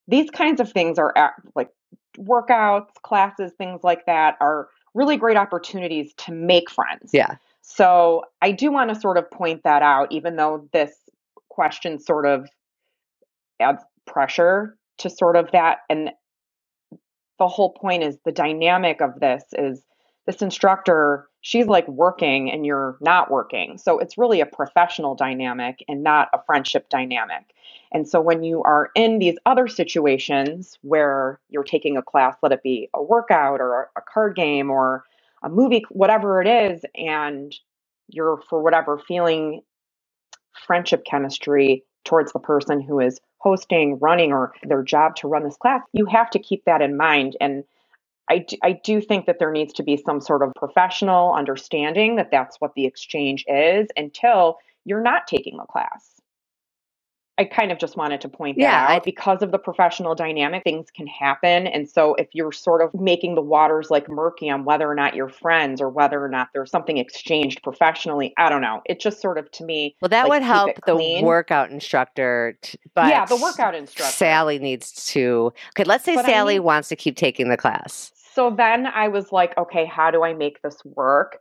these 0.07 0.29
kinds 0.31 0.59
of 0.59 0.71
things 0.71 0.97
are 0.97 1.13
like 1.55 1.69
workouts, 2.17 2.89
classes, 3.03 3.51
things 3.57 3.81
like 3.83 4.05
that 4.07 4.37
are 4.39 4.69
really 4.93 5.17
great 5.17 5.37
opportunities 5.37 6.13
to 6.17 6.31
make 6.31 6.69
friends. 6.69 7.11
Yeah. 7.13 7.35
So 7.69 8.23
I 8.41 8.53
do 8.53 8.71
want 8.71 8.93
to 8.93 8.99
sort 8.99 9.17
of 9.17 9.29
point 9.29 9.63
that 9.63 9.81
out, 9.81 10.09
even 10.09 10.37
though 10.37 10.69
this 10.71 10.93
question 11.49 11.99
sort 11.99 12.25
of 12.25 12.47
adds 13.59 13.83
pressure 14.05 14.77
to 14.99 15.09
sort 15.09 15.35
of 15.35 15.51
that. 15.51 15.79
And 15.89 16.11
the 17.37 17.47
whole 17.49 17.71
point 17.71 18.03
is 18.03 18.17
the 18.23 18.31
dynamic 18.31 19.01
of 19.01 19.19
this 19.19 19.43
is 19.51 19.81
this 20.25 20.41
instructor, 20.41 21.27
she's 21.41 21.67
like 21.67 21.85
working 21.89 22.49
and 22.49 22.65
you're 22.65 22.97
not 23.01 23.29
working. 23.29 23.77
So 23.77 23.99
it's 23.99 24.17
really 24.17 24.39
a 24.39 24.45
professional 24.45 25.13
dynamic 25.13 25.83
and 25.89 26.01
not 26.01 26.29
a 26.33 26.39
friendship 26.45 26.87
dynamic. 26.87 27.53
And 27.91 28.07
so 28.07 28.21
when 28.21 28.43
you 28.43 28.63
are 28.63 28.91
in 28.95 29.19
these 29.19 29.35
other 29.45 29.67
situations 29.67 30.79
where 30.83 31.41
you're 31.49 31.63
taking 31.63 31.97
a 31.97 32.01
class, 32.01 32.37
let 32.41 32.53
it 32.53 32.63
be 32.63 32.89
a 32.93 33.03
workout 33.03 33.59
or 33.59 33.89
a 33.97 34.01
card 34.01 34.37
game 34.37 34.69
or 34.71 35.03
a 35.43 35.49
movie, 35.49 35.83
whatever 35.89 36.41
it 36.41 36.47
is, 36.47 36.83
and 36.95 37.53
you're 38.07 38.41
for 38.49 38.61
whatever 38.61 38.97
feeling 38.97 39.61
friendship 40.65 41.05
chemistry 41.05 41.83
towards 42.05 42.33
the 42.33 42.39
person 42.39 42.81
who 42.81 42.99
is 42.99 43.19
hosting, 43.37 43.99
running, 43.99 44.31
or 44.31 44.53
their 44.63 44.83
job 44.83 45.15
to 45.17 45.27
run 45.27 45.43
this 45.43 45.57
class, 45.57 45.81
you 45.93 46.05
have 46.05 46.29
to 46.29 46.39
keep 46.39 46.63
that 46.65 46.81
in 46.81 46.97
mind. 46.97 47.35
And 47.39 47.63
I 48.29 48.39
do, 48.39 48.57
I 48.63 48.73
do 48.73 49.01
think 49.01 49.25
that 49.25 49.39
there 49.39 49.51
needs 49.51 49.73
to 49.73 49.83
be 49.83 49.97
some 49.97 50.19
sort 50.21 50.41
of 50.41 50.53
professional 50.55 51.33
understanding 51.33 52.15
that 52.15 52.31
that's 52.31 52.57
what 52.59 52.73
the 52.75 52.85
exchange 52.85 53.45
is 53.47 53.87
until 53.95 54.57
you're 54.85 55.01
not 55.01 55.27
taking 55.27 55.57
the 55.57 55.65
class. 55.65 56.16
I 57.39 57.45
kind 57.45 57.71
of 57.71 57.77
just 57.77 57.97
wanted 57.97 58.19
to 58.21 58.29
point 58.29 58.57
that 58.57 58.61
yeah, 58.63 58.87
out 58.95 59.03
because 59.03 59.43
of 59.43 59.51
the 59.51 59.59
professional 59.59 60.15
dynamic, 60.15 60.63
things 60.63 60.89
can 60.89 61.05
happen. 61.05 61.67
And 61.67 61.87
so 61.87 62.15
if 62.15 62.27
you're 62.33 62.51
sort 62.51 62.81
of 62.81 62.93
making 62.99 63.35
the 63.35 63.41
waters 63.41 63.91
like 63.91 64.09
murky 64.09 64.49
on 64.49 64.65
whether 64.65 64.89
or 64.89 64.95
not 64.95 65.15
you're 65.15 65.29
friends 65.29 65.79
or 65.79 65.89
whether 65.89 66.23
or 66.23 66.29
not 66.29 66.49
there's 66.53 66.71
something 66.71 66.97
exchanged 66.97 67.61
professionally, 67.61 68.33
I 68.37 68.49
don't 68.49 68.61
know. 68.61 68.81
It 68.85 68.99
just 68.99 69.21
sort 69.21 69.37
of 69.37 69.51
to 69.51 69.63
me. 69.63 69.95
Well, 70.01 70.09
that 70.09 70.27
like, 70.27 70.41
would 70.41 70.43
help 70.43 70.71
the 70.87 71.21
workout 71.21 71.69
instructor. 71.69 72.57
T- 72.63 72.79
but 72.95 73.09
yeah, 73.09 73.25
the 73.25 73.35
workout 73.35 73.75
instructor. 73.75 74.13
Sally 74.13 74.57
needs 74.57 75.05
to. 75.07 75.53
Okay, 75.75 75.83
let's 75.83 76.05
say 76.05 76.15
but 76.15 76.25
Sally 76.25 76.55
I 76.55 76.57
mean, 76.57 76.63
wants 76.63 76.89
to 76.89 76.95
keep 76.95 77.17
taking 77.17 77.49
the 77.49 77.57
class. 77.57 78.11
So 78.33 78.49
then 78.49 78.87
I 78.87 79.07
was 79.07 79.31
like, 79.31 79.57
okay, 79.57 79.85
how 79.85 80.11
do 80.11 80.23
I 80.23 80.33
make 80.33 80.61
this 80.61 80.77
work? 80.85 81.39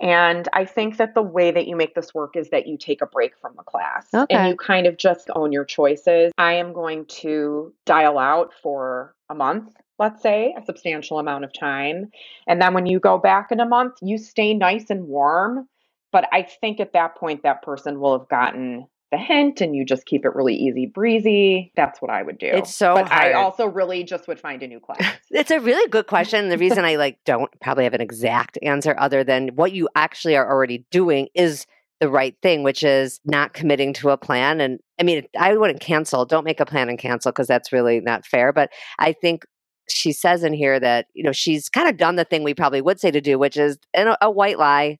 And 0.00 0.48
I 0.52 0.64
think 0.64 0.98
that 0.98 1.14
the 1.14 1.22
way 1.22 1.50
that 1.50 1.66
you 1.66 1.76
make 1.76 1.94
this 1.94 2.14
work 2.14 2.36
is 2.36 2.50
that 2.50 2.66
you 2.66 2.76
take 2.76 3.00
a 3.00 3.06
break 3.06 3.36
from 3.38 3.54
the 3.56 3.62
class 3.62 4.06
Okay. 4.12 4.34
and 4.34 4.48
you 4.48 4.56
kind 4.56 4.86
of 4.86 4.98
just 4.98 5.30
own 5.34 5.52
your 5.52 5.64
choices. 5.64 6.32
I 6.36 6.54
am 6.54 6.72
going 6.72 7.06
to 7.06 7.72
dial 7.86 8.18
out 8.18 8.52
for 8.62 9.14
a 9.30 9.34
month, 9.34 9.74
let's 9.98 10.22
say, 10.22 10.54
a 10.56 10.64
substantial 10.64 11.18
amount 11.18 11.44
of 11.44 11.52
time. 11.52 12.10
And 12.46 12.60
then 12.60 12.74
when 12.74 12.86
you 12.86 13.00
go 13.00 13.16
back 13.16 13.50
in 13.50 13.60
a 13.60 13.66
month, 13.66 13.94
you 14.02 14.18
stay 14.18 14.52
nice 14.52 14.90
and 14.90 15.08
warm. 15.08 15.68
But 16.12 16.28
I 16.32 16.42
think 16.42 16.80
at 16.80 16.92
that 16.92 17.16
point, 17.16 17.42
that 17.42 17.62
person 17.62 17.98
will 17.98 18.18
have 18.18 18.28
gotten 18.28 18.86
the 19.12 19.18
hint 19.18 19.60
and 19.60 19.76
you 19.76 19.84
just 19.84 20.04
keep 20.04 20.24
it 20.24 20.34
really 20.34 20.54
easy 20.54 20.86
breezy. 20.86 21.72
That's 21.76 22.02
what 22.02 22.10
I 22.10 22.22
would 22.22 22.38
do. 22.38 22.48
It's 22.48 22.74
so 22.74 22.94
But 22.94 23.12
I 23.12 23.34
also 23.34 23.66
really 23.66 24.02
just 24.02 24.26
would 24.26 24.40
find 24.40 24.62
a 24.62 24.66
new 24.66 24.80
class. 24.80 25.00
It's 25.30 25.50
a 25.50 25.60
really 25.60 25.88
good 25.88 26.06
question. 26.06 26.48
The 26.48 26.58
reason 26.58 26.84
I 26.84 26.96
like 26.96 27.18
don't 27.24 27.50
probably 27.60 27.84
have 27.84 27.94
an 27.94 28.00
exact 28.00 28.58
answer 28.62 28.94
other 28.96 29.24
than 29.24 29.48
what 29.48 29.72
you 29.72 29.88
actually 29.94 30.36
are 30.36 30.48
already 30.48 30.86
doing 30.90 31.28
is 31.34 31.66
the 32.00 32.08
right 32.08 32.36
thing, 32.42 32.62
which 32.62 32.82
is 32.82 33.20
not 33.24 33.52
committing 33.52 33.92
to 33.94 34.10
a 34.10 34.16
plan. 34.16 34.60
And 34.60 34.78
I 35.00 35.02
mean, 35.02 35.26
I 35.38 35.56
wouldn't 35.56 35.80
cancel. 35.80 36.24
Don't 36.24 36.44
make 36.44 36.60
a 36.60 36.66
plan 36.66 36.88
and 36.88 36.98
cancel 36.98 37.32
because 37.32 37.46
that's 37.48 37.72
really 37.72 38.00
not 38.00 38.24
fair. 38.24 38.52
But 38.52 38.70
I 38.98 39.12
think 39.12 39.44
she 39.88 40.12
says 40.12 40.42
in 40.42 40.52
here 40.52 40.78
that, 40.80 41.06
you 41.12 41.22
know, 41.22 41.32
she's 41.32 41.68
kind 41.68 41.88
of 41.88 41.96
done 41.96 42.16
the 42.16 42.24
thing 42.24 42.42
we 42.42 42.54
probably 42.54 42.80
would 42.80 43.00
say 43.00 43.10
to 43.10 43.20
do, 43.20 43.38
which 43.38 43.56
is 43.56 43.78
a, 43.94 44.16
a 44.20 44.30
white 44.30 44.58
lie 44.58 44.98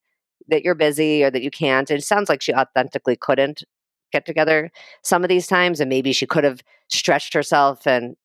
that 0.49 0.63
you're 0.63 0.75
busy 0.75 1.25
or 1.25 1.31
that 1.31 1.43
you 1.43 1.51
can't. 1.51 1.91
It 1.91 2.05
sounds 2.05 2.29
like 2.29 2.43
she 2.43 2.55
authentically 2.55 3.17
couldn't 3.17 3.63
get 4.17 4.27
together 4.27 4.71
some 5.03 5.23
of 5.23 5.29
these 5.29 5.47
times. 5.47 5.81
And 5.81 5.89
maybe 5.89 6.13
she 6.13 6.27
could 6.27 6.45
have 6.45 6.63
stretched 6.89 7.35
herself 7.35 7.87
and 7.87 8.17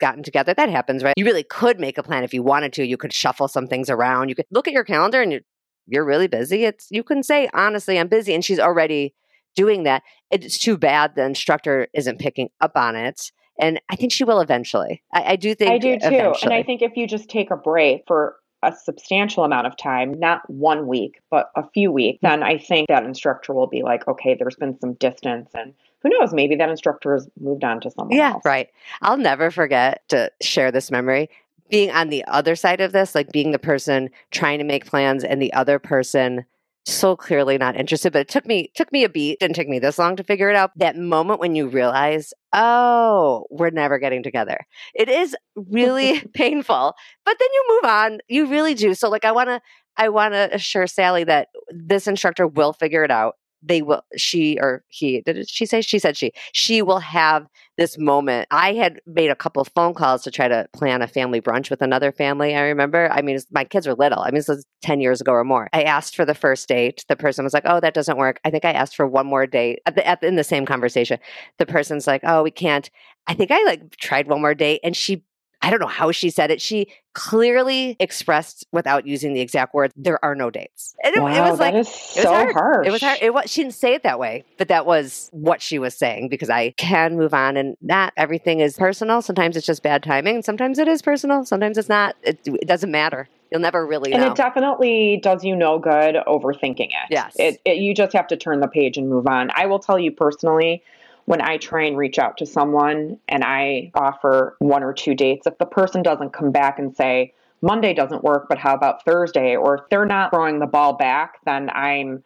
gotten 0.00 0.22
together. 0.22 0.54
That 0.54 0.70
happens, 0.70 1.04
right? 1.04 1.14
You 1.16 1.24
really 1.24 1.44
could 1.44 1.78
make 1.78 1.98
a 1.98 2.02
plan 2.02 2.24
if 2.24 2.34
you 2.34 2.42
wanted 2.42 2.72
to. 2.74 2.84
You 2.84 2.96
could 2.96 3.12
shuffle 3.12 3.46
some 3.46 3.66
things 3.66 3.88
around. 3.88 4.28
You 4.28 4.34
could 4.34 4.46
look 4.50 4.66
at 4.66 4.74
your 4.74 4.84
calendar 4.84 5.22
and 5.22 5.30
you're, 5.30 5.42
you're 5.86 6.04
really 6.04 6.26
busy. 6.26 6.64
It's 6.64 6.88
you 6.90 7.04
can 7.04 7.22
say 7.22 7.48
honestly, 7.52 7.98
I'm 7.98 8.08
busy, 8.08 8.34
and 8.34 8.44
she's 8.44 8.58
already 8.58 9.14
doing 9.56 9.84
that. 9.84 10.02
It's 10.30 10.58
too 10.58 10.76
bad 10.76 11.14
the 11.14 11.24
instructor 11.24 11.88
isn't 11.94 12.18
picking 12.18 12.48
up 12.60 12.72
on 12.76 12.96
it, 12.96 13.32
and 13.60 13.80
I 13.90 13.96
think 13.96 14.12
she 14.12 14.24
will 14.24 14.40
eventually. 14.40 15.02
I, 15.12 15.32
I 15.32 15.36
do 15.36 15.54
think 15.54 15.70
I 15.70 15.78
do 15.78 15.98
too. 15.98 16.34
And. 16.42 16.52
I 16.52 16.62
think 16.62 16.82
if 16.82 16.96
you 16.96 17.06
just 17.06 17.28
take 17.28 17.50
a 17.50 17.56
break 17.56 18.04
for 18.06 18.36
a 18.62 18.72
substantial 18.72 19.44
amount 19.44 19.66
of 19.66 19.76
time, 19.76 20.18
not 20.18 20.48
one 20.50 20.86
week, 20.86 21.20
but 21.30 21.50
a 21.56 21.66
few 21.70 21.90
weeks, 21.90 22.16
mm-hmm. 22.18 22.26
then 22.26 22.42
I 22.42 22.58
think 22.58 22.88
that 22.88 23.04
instructor 23.04 23.54
will 23.54 23.66
be 23.66 23.82
like, 23.82 24.06
okay, 24.06 24.34
there's 24.38 24.56
been 24.56 24.78
some 24.80 24.94
distance. 24.94 25.50
And 25.54 25.72
who 26.02 26.10
knows, 26.10 26.32
maybe 26.32 26.56
that 26.56 26.68
instructor 26.68 27.14
has 27.14 27.28
moved 27.40 27.64
on 27.64 27.80
to 27.80 27.90
someone 27.90 28.16
Yeah, 28.16 28.32
else. 28.32 28.44
right. 28.44 28.68
I'll 29.02 29.16
never 29.16 29.50
forget 29.50 30.02
to 30.08 30.30
share 30.40 30.70
this 30.70 30.90
memory. 30.90 31.30
Being 31.70 31.90
on 31.90 32.08
the 32.08 32.24
other 32.24 32.56
side 32.56 32.80
of 32.80 32.92
this, 32.92 33.14
like 33.14 33.30
being 33.30 33.52
the 33.52 33.58
person 33.58 34.10
trying 34.30 34.58
to 34.58 34.64
make 34.64 34.86
plans 34.86 35.24
and 35.24 35.40
the 35.40 35.52
other 35.52 35.78
person 35.78 36.44
so 36.86 37.16
clearly 37.16 37.58
not 37.58 37.76
interested. 37.76 38.12
But 38.12 38.22
it 38.22 38.28
took 38.28 38.46
me 38.46 38.70
took 38.74 38.90
me 38.92 39.04
a 39.04 39.08
beat, 39.08 39.40
didn't 39.40 39.56
take 39.56 39.68
me 39.68 39.78
this 39.78 39.98
long 39.98 40.16
to 40.16 40.24
figure 40.24 40.50
it 40.50 40.56
out. 40.56 40.70
That 40.76 40.96
moment 40.96 41.40
when 41.40 41.54
you 41.54 41.68
realize, 41.68 42.32
oh, 42.52 43.44
we're 43.50 43.70
never 43.70 43.98
getting 43.98 44.22
together. 44.22 44.58
It 44.94 45.08
is 45.08 45.36
really 45.54 46.20
painful. 46.34 46.94
But 47.24 47.36
then 47.38 47.48
you 47.52 47.64
move 47.68 47.90
on. 47.90 48.18
You 48.28 48.46
really 48.46 48.74
do. 48.74 48.94
So 48.94 49.08
like 49.08 49.24
I 49.24 49.32
wanna 49.32 49.60
I 49.96 50.08
wanna 50.08 50.48
assure 50.52 50.86
Sally 50.86 51.24
that 51.24 51.48
this 51.70 52.06
instructor 52.06 52.46
will 52.46 52.72
figure 52.72 53.04
it 53.04 53.10
out. 53.10 53.34
They 53.62 53.82
will 53.82 54.02
she 54.16 54.58
or 54.60 54.84
he 54.88 55.20
did 55.20 55.48
she 55.48 55.66
say 55.66 55.80
she 55.80 55.98
said 55.98 56.16
she 56.16 56.32
she 56.52 56.82
will 56.82 57.00
have 57.00 57.46
this 57.80 57.96
moment. 57.98 58.46
I 58.50 58.74
had 58.74 59.00
made 59.06 59.30
a 59.30 59.34
couple 59.34 59.64
phone 59.64 59.94
calls 59.94 60.22
to 60.24 60.30
try 60.30 60.48
to 60.48 60.68
plan 60.74 61.00
a 61.00 61.06
family 61.06 61.40
brunch 61.40 61.70
with 61.70 61.80
another 61.80 62.12
family. 62.12 62.54
I 62.54 62.60
remember. 62.60 63.08
I 63.10 63.22
mean, 63.22 63.38
my 63.50 63.64
kids 63.64 63.86
were 63.86 63.94
little. 63.94 64.20
I 64.20 64.26
mean, 64.26 64.34
this 64.34 64.48
was 64.48 64.66
10 64.82 65.00
years 65.00 65.22
ago 65.22 65.32
or 65.32 65.44
more. 65.44 65.70
I 65.72 65.84
asked 65.84 66.14
for 66.14 66.26
the 66.26 66.34
first 66.34 66.68
date. 66.68 67.06
The 67.08 67.16
person 67.16 67.42
was 67.42 67.54
like, 67.54 67.62
oh, 67.64 67.80
that 67.80 67.94
doesn't 67.94 68.18
work. 68.18 68.38
I 68.44 68.50
think 68.50 68.66
I 68.66 68.72
asked 68.72 68.96
for 68.96 69.06
one 69.06 69.26
more 69.26 69.46
date 69.46 69.80
at 69.86 69.94
the, 69.94 70.06
at 70.06 70.22
in 70.22 70.36
the 70.36 70.44
same 70.44 70.66
conversation. 70.66 71.18
The 71.58 71.64
person's 71.64 72.06
like, 72.06 72.20
oh, 72.24 72.42
we 72.42 72.50
can't. 72.50 72.90
I 73.26 73.32
think 73.32 73.50
I 73.50 73.62
like 73.64 73.96
tried 73.96 74.28
one 74.28 74.42
more 74.42 74.54
date 74.54 74.80
and 74.84 74.94
she, 74.94 75.24
I 75.62 75.70
don't 75.70 75.80
know 75.80 75.86
how 75.86 76.10
she 76.10 76.30
said 76.30 76.50
it. 76.50 76.60
She 76.60 76.88
clearly 77.12 77.96
expressed 78.00 78.64
without 78.72 79.06
using 79.06 79.34
the 79.34 79.40
exact 79.40 79.74
words, 79.74 79.92
there 79.96 80.24
are 80.24 80.34
no 80.34 80.50
dates. 80.50 80.94
And 81.04 81.14
it, 81.14 81.20
Wow, 81.20 81.28
it 81.48 81.50
was 81.50 81.60
like, 81.60 81.74
that 81.74 81.80
is 81.80 81.88
it 81.88 81.92
was 81.92 82.22
so 82.22 82.30
hard. 82.32 82.54
harsh. 82.54 82.86
It 82.86 82.90
was 82.90 83.00
hard. 83.02 83.18
It 83.20 83.34
was, 83.34 83.50
she 83.50 83.62
didn't 83.62 83.74
say 83.74 83.94
it 83.94 84.02
that 84.04 84.18
way, 84.18 84.44
but 84.58 84.68
that 84.68 84.86
was 84.86 85.28
what 85.32 85.60
she 85.60 85.78
was 85.78 85.94
saying 85.96 86.28
because 86.28 86.48
I 86.48 86.70
can 86.78 87.16
move 87.16 87.34
on 87.34 87.56
and 87.56 87.76
not 87.82 88.12
everything 88.16 88.60
is 88.60 88.76
personal. 88.76 89.22
Sometimes 89.22 89.56
it's 89.56 89.66
just 89.66 89.82
bad 89.82 90.02
timing. 90.02 90.42
Sometimes 90.42 90.78
it 90.78 90.88
is 90.88 91.02
personal. 91.02 91.44
Sometimes 91.44 91.76
it's 91.76 91.88
not. 91.88 92.16
It, 92.22 92.38
it 92.46 92.66
doesn't 92.66 92.90
matter. 92.90 93.28
You'll 93.50 93.60
never 93.60 93.84
really 93.84 94.12
and 94.12 94.22
know. 94.22 94.30
it 94.30 94.36
definitely 94.36 95.18
does 95.22 95.44
you 95.44 95.56
no 95.56 95.78
good 95.78 96.14
overthinking 96.26 96.88
it. 96.90 97.08
Yes. 97.10 97.34
It, 97.36 97.60
it. 97.64 97.78
You 97.78 97.94
just 97.94 98.12
have 98.12 98.28
to 98.28 98.36
turn 98.36 98.60
the 98.60 98.68
page 98.68 98.96
and 98.96 99.08
move 99.08 99.26
on. 99.26 99.50
I 99.56 99.66
will 99.66 99.80
tell 99.80 99.98
you 99.98 100.12
personally, 100.12 100.84
when 101.30 101.40
I 101.40 101.58
try 101.58 101.84
and 101.84 101.96
reach 101.96 102.18
out 102.18 102.38
to 102.38 102.46
someone 102.46 103.16
and 103.28 103.44
I 103.44 103.92
offer 103.94 104.56
one 104.58 104.82
or 104.82 104.92
two 104.92 105.14
dates, 105.14 105.46
if 105.46 105.56
the 105.58 105.64
person 105.64 106.02
doesn't 106.02 106.32
come 106.32 106.50
back 106.50 106.80
and 106.80 106.96
say, 106.96 107.34
Monday 107.62 107.94
doesn't 107.94 108.24
work, 108.24 108.46
but 108.48 108.58
how 108.58 108.74
about 108.74 109.04
Thursday? 109.04 109.54
Or 109.54 109.76
if 109.76 109.82
they're 109.90 110.06
not 110.06 110.32
throwing 110.32 110.58
the 110.58 110.66
ball 110.66 110.94
back, 110.94 111.36
then 111.44 111.70
I'm, 111.70 112.24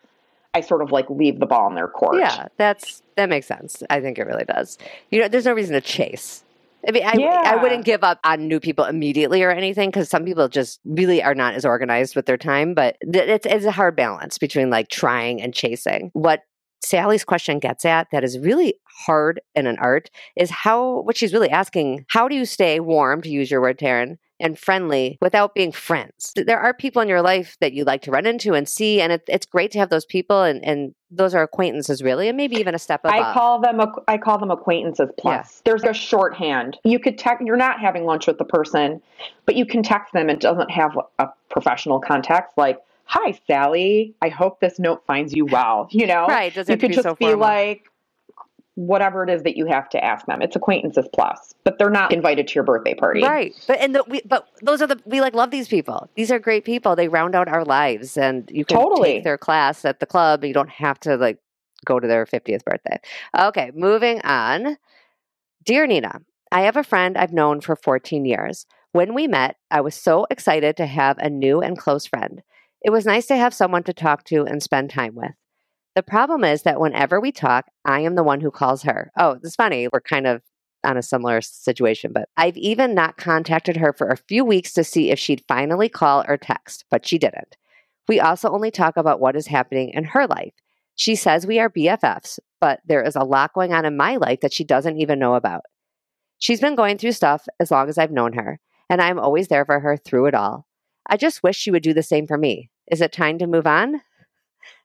I 0.55 0.63
sort 0.63 0.81
of 0.81 0.91
like 0.91 1.11
leave 1.11 1.39
the 1.39 1.45
ball 1.45 1.69
in 1.69 1.75
their 1.75 1.87
court. 1.87 2.17
yeah, 2.17 2.47
that's 2.57 3.03
that 3.17 3.29
makes 3.29 3.47
sense. 3.47 3.83
I 3.91 4.01
think 4.01 4.19
it 4.19 4.23
really 4.27 4.47
does. 4.47 4.79
You 5.11 5.21
know, 5.21 5.29
there's 5.29 5.45
no 5.45 5.53
reason 5.53 5.75
to 5.75 5.83
chase. 5.83 6.43
I 6.89 6.93
mean, 6.93 7.05
I, 7.05 7.13
I 7.45 7.57
wouldn't 7.57 7.85
give 7.85 8.05
up 8.05 8.21
on 8.25 8.49
new 8.49 8.59
people 8.59 8.87
immediately 8.87 9.43
or 9.43 9.51
anything 9.51 9.91
because 9.91 10.09
some 10.09 10.25
people 10.25 10.49
just 10.49 10.81
really 10.87 11.23
are 11.23 11.35
not 11.35 11.53
as 11.55 11.67
organized 11.67 12.17
with 12.17 12.25
their 12.25 12.39
time. 12.39 12.73
But 12.73 12.97
it's, 13.03 13.45
it's 13.45 13.65
a 13.67 13.71
hard 13.71 13.97
balance 13.97 14.39
between 14.39 14.71
like 14.71 14.89
trying 14.89 15.43
and 15.43 15.53
chasing. 15.53 16.11
What 16.15 16.41
Sally's 16.85 17.25
question 17.25 17.59
gets 17.59 17.85
at 17.85 18.09
that 18.12 18.25
is 18.25 18.38
really 18.38 18.75
hard 18.85 19.41
in 19.55 19.67
an 19.67 19.79
art 19.79 20.11
is 20.37 20.50
how 20.50 21.00
what 21.00 21.17
she's 21.17 21.33
really 21.33 21.50
asking 21.50 22.05
how 22.09 22.29
do 22.29 22.35
you 22.35 22.45
stay 22.45 22.81
warm 22.81 23.23
to 23.23 23.29
use 23.29 23.50
your 23.50 23.61
word 23.61 23.79
Taryn 23.79 24.19
and 24.41 24.59
friendly 24.59 25.19
without 25.21 25.55
being 25.55 25.73
friends 25.73 26.33
there 26.37 26.61
are 26.61 26.75
people 26.75 27.00
in 27.00 27.09
your 27.09 27.23
life 27.23 27.57
that 27.61 27.73
you 27.73 27.85
like 27.85 28.03
to 28.03 28.11
run 28.11 28.26
into 28.26 28.55
and 28.55 28.69
see 28.69 29.00
and 29.00 29.12
it, 29.12 29.23
it's 29.29 29.47
great 29.47 29.71
to 29.71 29.79
have 29.79 29.91
those 29.91 30.05
people 30.05 30.43
and, 30.43 30.64
and 30.64 30.95
those 31.11 31.35
are 31.35 31.43
acquaintances 31.43 32.03
really 32.03 32.29
and 32.29 32.37
maybe 32.37 32.57
even 32.57 32.75
a 32.75 32.79
step 32.79 33.00
above 33.05 33.14
I 33.14 33.33
call 33.33 33.61
them 33.61 33.81
I 34.09 34.19
call 34.19 34.38
them 34.38 34.50
acquaintances 34.50 35.11
plus. 35.19 35.62
There's 35.64 35.85
a 35.85 35.95
shorthand. 35.95 36.79
You 36.85 36.99
could 36.99 37.19
text. 37.19 37.45
You're 37.47 37.57
not 37.57 37.81
having 37.81 38.05
lunch 38.05 38.26
with 38.26 38.38
the 38.38 38.45
person, 38.45 39.00
but 39.47 39.57
you 39.57 39.67
can 39.67 39.83
text 39.83 40.12
them. 40.12 40.29
It 40.29 40.41
doesn't 40.41 40.71
have 40.71 40.99
a 41.19 41.29
professional 41.49 42.00
context 42.00 42.57
like, 42.57 42.81
"Hi, 43.05 43.39
Sally. 43.47 44.15
I 44.23 44.29
hope 44.29 44.61
this 44.61 44.79
note 44.79 45.05
finds 45.07 45.33
you 45.35 45.47
well." 45.47 45.89
You 45.93 46.07
know, 46.07 46.27
right 46.27 46.53
doesn't 46.55 46.73
You 46.73 46.79
could 46.79 46.93
just 46.93 47.05
so 47.05 47.15
be 47.15 47.27
formal. 47.27 47.41
like, 47.41 47.85
whatever 48.75 49.23
it 49.23 49.31
is 49.31 49.43
that 49.45 49.57
you 49.57 49.67
have 49.67 49.89
to 49.91 50.05
ask 50.05 50.27
them. 50.27 50.43
It's 50.43 50.57
acquaintances 50.57 51.09
plus, 51.15 51.55
but 51.65 51.79
they're 51.79 51.91
not 51.91 52.13
invited 52.13 52.49
to 52.49 52.55
your 52.55 52.65
birthday 52.65 52.95
party. 52.95 53.23
Right, 53.23 53.55
but 53.69 53.79
and 53.81 53.95
the, 53.95 54.05
we, 54.09 54.21
but 54.25 54.49
those 54.63 54.83
are 54.83 54.87
the 54.87 55.01
we 55.05 55.21
like 55.21 55.35
love 55.35 55.51
these 55.51 55.69
people. 55.69 56.09
These 56.17 56.31
are 56.31 56.39
great 56.39 56.65
people. 56.65 56.97
They 56.97 57.09
round 57.09 57.35
out 57.35 57.49
our 57.49 57.65
lives, 57.65 58.17
and 58.17 58.51
you 58.53 58.65
can 58.65 58.79
Totally. 58.79 59.15
take 59.15 59.25
their 59.25 59.39
class 59.39 59.85
at 59.85 60.01
the 60.01 60.07
club. 60.07 60.45
You 60.45 60.55
don't 60.55 60.71
have 60.71 60.99
to 61.01 61.17
like 61.17 61.39
go 61.85 62.01
to 62.01 62.09
their 62.09 62.27
fiftieth 62.27 62.65
birthday. 62.65 62.99
Okay, 63.39 63.71
moving 63.75 64.21
on. 64.23 64.77
Dear 65.65 65.87
Nina, 65.87 66.21
I 66.53 66.63
have 66.63 66.77
a 66.77 66.85
friend 66.85 67.17
I've 67.17 67.33
known 67.33 67.61
for 67.61 67.75
14 67.75 68.25
years. 68.27 68.67
When 68.93 69.15
we 69.15 69.27
met, 69.27 69.57
I 69.71 69.81
was 69.81 69.95
so 69.95 70.27
excited 70.31 70.77
to 70.77 70.87
have 70.87 71.17
a 71.19 71.31
new 71.31 71.61
and 71.61 71.77
close 71.79 72.07
friend. 72.07 72.43
It 72.85 72.91
was 72.91 73.07
nice 73.07 73.26
to 73.26 73.37
have 73.37 73.55
someone 73.55 73.83
to 73.85 73.95
talk 73.95 74.25
to 74.25 74.45
and 74.45 74.62
spend 74.62 74.91
time 74.91 75.14
with. 75.14 75.33
The 75.95 76.03
problem 76.03 76.45
is 76.45 76.64
that 76.64 76.81
whenever 76.81 77.19
we 77.19 77.33
talk, 77.33 77.64
I 77.87 78.00
am 78.00 78.14
the 78.14 78.23
one 78.23 78.43
who 78.43 78.50
calls 78.50 78.83
her. 78.83 79.11
Oh, 79.17 79.38
it's 79.43 79.57
funny. 79.57 79.88
We're 79.91 80.03
kind 80.03 80.26
of 80.26 80.43
on 80.85 80.99
a 80.99 81.03
similar 81.03 81.41
situation, 81.41 82.12
but 82.12 82.29
I've 82.37 82.59
even 82.59 82.95
not 82.95 83.17
contacted 83.17 83.79
her 83.79 83.95
for 83.95 84.09
a 84.09 84.19
few 84.19 84.45
weeks 84.45 84.75
to 84.75 84.85
see 84.85 85.11
if 85.11 85.19
she'd 85.19 85.45
finally 85.49 85.88
call 85.88 86.26
or 86.29 86.37
text, 86.37 86.85
but 86.91 87.07
she 87.07 87.17
didn't. 87.17 87.57
We 88.07 88.21
also 88.21 88.50
only 88.50 88.71
talk 88.71 88.99
about 88.99 89.19
what 89.19 89.35
is 89.35 89.47
happening 89.47 89.88
in 89.95 90.05
her 90.05 90.26
life. 90.26 90.53
She 90.95 91.14
says 91.14 91.47
we 91.47 91.59
are 91.59 91.71
BFFs, 91.71 92.38
but 92.61 92.81
there 92.85 93.03
is 93.03 93.17
a 93.17 93.25
lot 93.25 93.55
going 93.55 93.73
on 93.73 93.87
in 93.87 93.97
my 93.97 94.17
life 94.17 94.41
that 94.41 94.53
she 94.53 94.62
doesn't 94.62 94.99
even 94.99 95.19
know 95.19 95.37
about. 95.37 95.62
She's 96.38 96.61
been 96.61 96.75
going 96.75 96.99
through 96.99 97.12
stuff 97.12 97.47
as 97.59 97.71
long 97.71 97.88
as 97.88 97.97
I've 97.97 98.11
known 98.11 98.35
her, 98.35 98.61
and 98.91 99.00
I'm 99.00 99.19
always 99.19 99.49
there 99.49 99.64
for 99.64 99.81
her 99.81 99.97
through 99.97 100.26
it 100.26 100.35
all. 100.35 100.67
I 101.09 101.17
just 101.17 101.43
wish 101.43 101.57
she 101.57 101.71
would 101.71 101.83
do 101.83 101.95
the 101.95 102.03
same 102.03 102.26
for 102.26 102.37
me. 102.37 102.71
Is 102.91 103.00
it 103.00 103.12
time 103.12 103.38
to 103.38 103.47
move 103.47 103.67
on? 103.67 104.00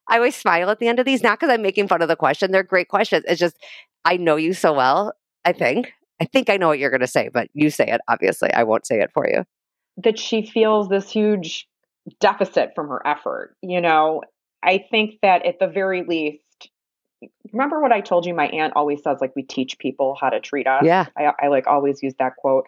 I 0.07 0.15
always 0.15 0.35
smile 0.35 0.69
at 0.69 0.79
the 0.79 0.87
end 0.87 0.99
of 0.99 1.05
these, 1.05 1.21
not 1.21 1.39
because 1.39 1.53
I'm 1.53 1.61
making 1.61 1.87
fun 1.87 2.01
of 2.01 2.07
the 2.07 2.15
question. 2.15 2.51
They're 2.51 2.63
great 2.63 2.87
questions. 2.87 3.25
It's 3.27 3.39
just, 3.39 3.57
I 4.05 4.17
know 4.17 4.37
you 4.37 4.53
so 4.53 4.73
well, 4.73 5.13
I 5.45 5.53
think. 5.53 5.93
I 6.21 6.25
think 6.25 6.49
I 6.49 6.57
know 6.57 6.67
what 6.67 6.79
you're 6.79 6.89
going 6.89 6.99
to 7.01 7.07
say, 7.07 7.29
but 7.31 7.49
you 7.53 7.69
say 7.69 7.87
it, 7.87 8.01
obviously. 8.07 8.51
I 8.51 8.63
won't 8.63 8.87
say 8.87 8.99
it 9.01 9.11
for 9.13 9.27
you. 9.27 9.45
that 10.03 10.17
she 10.17 10.45
feels 10.45 10.89
this 10.89 11.09
huge 11.09 11.67
deficit 12.19 12.71
from 12.75 12.87
her 12.87 13.05
effort. 13.05 13.55
You 13.61 13.81
know, 13.81 14.23
I 14.63 14.85
think 14.89 15.15
that 15.21 15.45
at 15.45 15.59
the 15.59 15.67
very 15.67 16.03
least, 16.03 16.41
remember 17.51 17.81
what 17.81 17.91
I 17.91 18.01
told 18.01 18.25
you? 18.25 18.33
My 18.33 18.47
aunt 18.47 18.73
always 18.75 19.03
says, 19.03 19.17
like, 19.21 19.35
we 19.35 19.43
teach 19.43 19.77
people 19.77 20.17
how 20.19 20.29
to 20.29 20.39
treat 20.39 20.67
us. 20.67 20.83
Yeah. 20.83 21.07
I, 21.17 21.33
I 21.43 21.47
like 21.47 21.67
always 21.67 22.01
use 22.01 22.13
that 22.19 22.35
quote. 22.37 22.67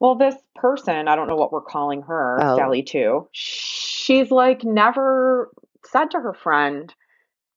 Well, 0.00 0.14
this 0.14 0.36
person, 0.54 1.08
I 1.08 1.16
don't 1.16 1.28
know 1.28 1.36
what 1.36 1.52
we're 1.52 1.62
calling 1.62 2.02
her, 2.02 2.38
Oh. 2.40 2.56
Sally 2.56 2.82
too. 2.82 3.28
She's 3.32 4.30
like 4.30 4.64
never 4.64 5.50
said 5.86 6.10
to 6.10 6.20
her 6.20 6.34
friend, 6.34 6.94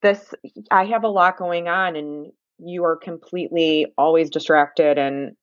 This, 0.02 0.34
I 0.72 0.86
have 0.86 1.04
a 1.04 1.10
lot 1.10 1.38
going 1.38 1.68
on, 1.68 1.96
and 1.96 2.32
you 2.58 2.84
are 2.86 2.96
completely 2.96 3.88
always 3.98 4.30
distracted, 4.30 4.98
and 4.98 5.36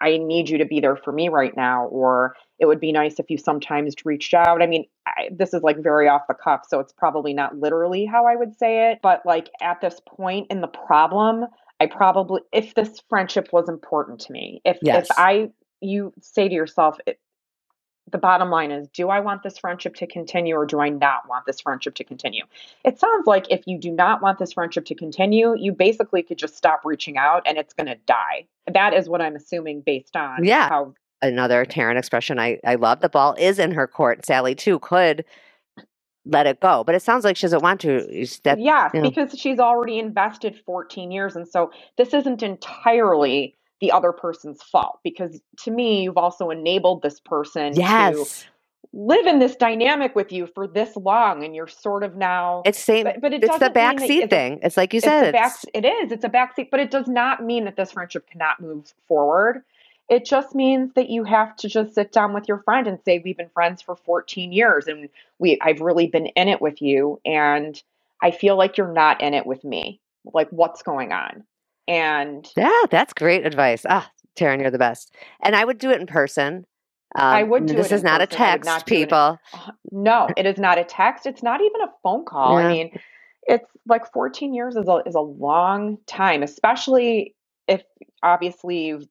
I 0.00 0.16
need 0.18 0.48
you 0.48 0.58
to 0.58 0.64
be 0.64 0.80
there 0.80 0.96
for 0.96 1.12
me 1.12 1.28
right 1.28 1.54
now, 1.56 1.86
or 1.86 2.34
it 2.58 2.66
would 2.66 2.80
be 2.80 2.92
nice 2.92 3.18
if 3.18 3.30
you 3.30 3.36
sometimes 3.38 3.94
reached 4.04 4.32
out. 4.34 4.62
I 4.62 4.66
mean, 4.66 4.86
I, 5.06 5.28
this 5.30 5.52
is 5.54 5.62
like 5.62 5.82
very 5.82 6.08
off 6.08 6.22
the 6.28 6.34
cuff, 6.34 6.62
so 6.68 6.80
it's 6.80 6.92
probably 6.92 7.34
not 7.34 7.56
literally 7.56 8.06
how 8.06 8.26
I 8.26 8.36
would 8.36 8.56
say 8.58 8.90
it, 8.90 9.00
but 9.02 9.20
like 9.26 9.50
at 9.60 9.80
this 9.80 10.00
point 10.06 10.46
in 10.50 10.60
the 10.62 10.68
problem, 10.68 11.44
I 11.80 11.86
probably, 11.86 12.40
if 12.52 12.74
this 12.74 13.00
friendship 13.10 13.48
was 13.52 13.68
important 13.68 14.20
to 14.20 14.32
me, 14.32 14.60
if 14.64 14.78
Yes. 14.82 15.10
if 15.10 15.18
I, 15.18 15.50
you 15.84 16.12
say 16.20 16.48
to 16.48 16.54
yourself, 16.54 16.98
it, 17.06 17.18
the 18.10 18.18
bottom 18.18 18.50
line 18.50 18.70
is, 18.70 18.88
do 18.88 19.08
I 19.08 19.20
want 19.20 19.42
this 19.42 19.58
friendship 19.58 19.94
to 19.96 20.06
continue, 20.06 20.54
or 20.54 20.66
do 20.66 20.80
I 20.80 20.88
not 20.88 21.28
want 21.28 21.46
this 21.46 21.60
friendship 21.60 21.94
to 21.96 22.04
continue? 22.04 22.44
It 22.84 22.98
sounds 22.98 23.26
like 23.26 23.50
if 23.50 23.62
you 23.66 23.78
do 23.78 23.90
not 23.90 24.22
want 24.22 24.38
this 24.38 24.52
friendship 24.52 24.84
to 24.86 24.94
continue, 24.94 25.56
you 25.58 25.72
basically 25.72 26.22
could 26.22 26.38
just 26.38 26.56
stop 26.56 26.82
reaching 26.84 27.16
out, 27.16 27.42
and 27.46 27.56
it's 27.56 27.72
going 27.72 27.86
to 27.86 27.96
die. 28.06 28.46
That 28.72 28.92
is 28.94 29.08
what 29.08 29.20
I'm 29.20 29.36
assuming 29.36 29.80
based 29.80 30.16
on 30.16 30.44
Yeah. 30.44 30.68
how 30.68 30.94
Another 31.22 31.64
Taryn 31.64 31.96
expression 31.96 32.38
I, 32.38 32.60
I 32.66 32.74
love. 32.74 33.00
The 33.00 33.08
ball 33.08 33.34
is 33.38 33.58
in 33.58 33.72
her 33.72 33.86
court. 33.86 34.26
Sally, 34.26 34.54
too, 34.54 34.78
could 34.80 35.24
let 36.26 36.46
it 36.46 36.60
go. 36.60 36.84
But 36.84 36.94
it 36.94 37.02
sounds 37.02 37.24
like 37.24 37.36
she 37.38 37.46
doesn't 37.46 37.62
want 37.62 37.80
to. 37.82 38.26
That, 38.44 38.60
yeah. 38.60 38.90
because 38.92 39.38
she's 39.38 39.58
already 39.58 39.98
invested 39.98 40.60
14 40.66 41.10
years. 41.10 41.34
And 41.34 41.48
so 41.48 41.70
this 41.96 42.12
isn't 42.12 42.42
entirely 42.42 43.54
the 43.84 43.92
other 43.92 44.12
person's 44.12 44.62
fault 44.62 44.98
because 45.04 45.40
to 45.58 45.70
me, 45.70 46.02
you've 46.04 46.16
also 46.16 46.48
enabled 46.50 47.02
this 47.02 47.20
person 47.20 47.74
to 47.74 47.80
live 48.94 49.26
in 49.26 49.38
this 49.40 49.56
dynamic 49.56 50.14
with 50.14 50.32
you 50.32 50.46
for 50.46 50.66
this 50.66 50.96
long. 50.96 51.44
And 51.44 51.54
you're 51.54 51.66
sort 51.68 52.02
of 52.02 52.16
now, 52.16 52.62
It's 52.64 52.78
same. 52.78 53.04
but, 53.04 53.20
but 53.20 53.32
it 53.34 53.42
It's 53.42 53.52
the 53.58 53.68
doesn't 53.68 53.74
mean 53.74 53.96
that 53.96 54.08
backseat 54.08 54.22
it's 54.22 54.30
thing. 54.30 54.58
It's 54.62 54.76
like 54.78 54.94
you 54.94 54.98
it's 54.98 55.04
said. 55.06 55.32
back, 55.32 55.52
it's- 55.64 55.66
it 55.74 55.84
is, 55.86 56.12
it's 56.12 56.24
a 56.24 56.28
backseat, 56.30 56.70
but 56.70 56.80
it 56.80 56.90
does 56.90 57.08
not 57.08 57.44
mean 57.44 57.64
that 57.66 57.76
this 57.76 57.92
friendship 57.92 58.26
cannot 58.30 58.60
move 58.60 58.92
forward. 59.06 59.62
It 60.08 60.24
just 60.24 60.54
means 60.54 60.92
that 60.94 61.10
you 61.10 61.24
have 61.24 61.56
to 61.56 61.68
just 61.68 61.94
sit 61.94 62.12
down 62.12 62.32
with 62.34 62.46
your 62.48 62.58
friend 62.58 62.86
and 62.86 62.98
say, 63.04 63.20
we've 63.24 63.36
been 63.36 63.48
friends 63.50 63.82
for 63.82 63.96
14 63.96 64.52
years 64.52 64.86
and 64.86 65.08
we, 65.38 65.58
I've 65.60 65.80
really 65.80 66.06
been 66.06 66.26
in 66.26 66.48
it 66.48 66.60
with 66.62 66.80
you. 66.80 67.20
And 67.24 67.82
I 68.22 68.30
feel 68.30 68.56
like 68.56 68.76
you're 68.78 68.92
not 68.92 69.20
in 69.20 69.34
it 69.34 69.44
with 69.46 69.62
me. 69.64 70.00
Like 70.32 70.48
what's 70.50 70.82
going 70.82 71.12
on? 71.12 71.44
And 71.88 72.46
yeah, 72.56 72.82
that's 72.90 73.12
great 73.12 73.46
advice. 73.46 73.84
Ah, 73.88 74.10
Taryn, 74.38 74.60
you're 74.60 74.70
the 74.70 74.78
best. 74.78 75.14
And 75.42 75.54
I 75.54 75.64
would 75.64 75.78
do 75.78 75.90
it 75.90 76.00
in 76.00 76.06
person. 76.06 76.64
Um, 77.16 77.22
I 77.24 77.42
would 77.42 77.66
do 77.66 77.74
This 77.74 77.92
is 77.92 78.00
in 78.00 78.06
not 78.06 78.20
a 78.22 78.26
person. 78.26 78.40
Would 78.40 78.46
text, 78.46 78.66
not 78.66 78.86
do 78.86 78.94
it 78.94 78.98
in- 78.98 79.04
people. 79.04 79.38
uh, 79.52 79.70
no, 79.92 80.28
it 80.36 80.46
is 80.46 80.58
not 80.58 80.78
a 80.78 80.84
text. 80.84 81.26
It's 81.26 81.42
not 81.42 81.60
even 81.60 81.80
a 81.82 81.88
phone 82.02 82.24
call. 82.24 82.58
Yeah. 82.60 82.66
I 82.66 82.72
mean, 82.72 82.98
it's 83.44 83.70
like 83.86 84.10
14 84.12 84.54
years 84.54 84.74
is 84.74 84.88
a, 84.88 85.02
is 85.06 85.14
a 85.14 85.20
long 85.20 85.98
time, 86.06 86.42
especially 86.42 87.34
if 87.68 87.82
obviously 88.22 88.86
you've 88.86 89.06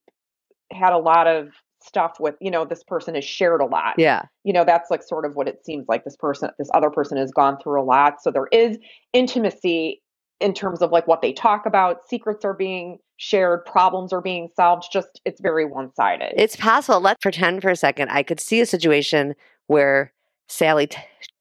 had 0.72 0.92
a 0.92 0.98
lot 0.98 1.28
of 1.28 1.50
stuff 1.82 2.18
with, 2.20 2.36
you 2.42 2.50
know, 2.52 2.66
this 2.66 2.84
person 2.84 3.14
has 3.16 3.24
shared 3.24 3.62
a 3.62 3.66
lot. 3.66 3.94
Yeah. 3.98 4.24
You 4.44 4.54
know, 4.54 4.64
that's 4.66 4.90
like 4.90 5.04
sort 5.04 5.26
of 5.26 5.36
what 5.36 5.48
it 5.48 5.64
seems 5.66 5.86
like 5.88 6.04
this 6.04 6.16
person, 6.18 6.50
this 6.58 6.70
other 6.74 6.90
person 6.90 7.18
has 7.18 7.32
gone 7.32 7.58
through 7.62 7.82
a 7.82 7.86
lot. 7.86 8.22
So 8.22 8.32
there 8.32 8.48
is 8.52 8.78
intimacy 9.14 10.02
in 10.44 10.54
terms 10.54 10.82
of 10.82 10.92
like 10.92 11.08
what 11.08 11.22
they 11.22 11.32
talk 11.34 11.66
about. 11.66 12.08
Secrets 12.08 12.44
are 12.44 12.54
being 12.54 13.00
shared, 13.18 13.66
problems 13.66 14.12
are 14.12 14.22
being 14.22 14.50
solved. 14.56 14.86
Just, 14.92 15.22
it's 15.26 15.40
very 15.40 15.66
one 15.66 15.94
sided. 15.96 16.34
It's 16.36 16.58
possible. 16.58 17.00
Let's 17.00 17.20
pretend 17.22 17.62
for 17.62 17.70
a 17.70 17.76
second. 17.76 18.10
I 18.10 18.24
could 18.24 18.40
see 18.42 18.60
a 18.60 18.66
situation 18.66 19.36
where 19.68 20.12
Sally 20.50 20.88
t- 20.88 20.98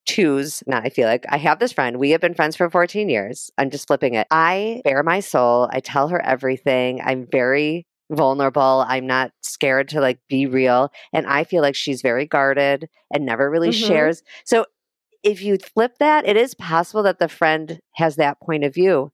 choose, 0.06 0.62
not 0.66 0.86
I 0.86 0.88
feel 0.88 1.08
like 1.08 1.24
I 1.28 1.36
have 1.38 1.58
this 1.58 1.72
friend. 1.72 1.98
We 1.98 2.10
have 2.10 2.20
been 2.20 2.34
friends 2.34 2.54
for 2.56 2.70
14 2.70 3.08
years. 3.08 3.50
I'm 3.58 3.70
just 3.70 3.88
flipping 3.88 4.14
it. 4.14 4.28
I 4.30 4.80
bare 4.84 5.02
my 5.02 5.18
soul. 5.20 5.68
I 5.72 5.80
tell 5.80 6.08
her 6.08 6.24
everything. 6.24 7.00
I'm 7.04 7.26
very 7.30 7.86
vulnerable. 8.10 8.84
I'm 8.86 9.06
not 9.06 9.32
scared 9.42 9.88
to 9.88 10.00
like 10.00 10.20
be 10.28 10.46
real. 10.46 10.92
And 11.12 11.26
I 11.26 11.44
feel 11.44 11.62
like 11.62 11.74
she's 11.74 12.02
very 12.02 12.26
guarded 12.26 12.88
and 13.12 13.26
never 13.26 13.50
really 13.50 13.70
Mhm. 13.70 13.86
shares. 13.86 14.22
So 14.44 14.66
if 15.22 15.42
you 15.42 15.56
flip 15.58 15.98
that, 15.98 16.26
it 16.26 16.36
is 16.36 16.54
possible 16.54 17.02
that 17.04 17.18
the 17.18 17.28
friend 17.28 17.80
has 17.96 18.16
that 18.16 18.40
point 18.40 18.64
of 18.64 18.74
view 18.74 19.10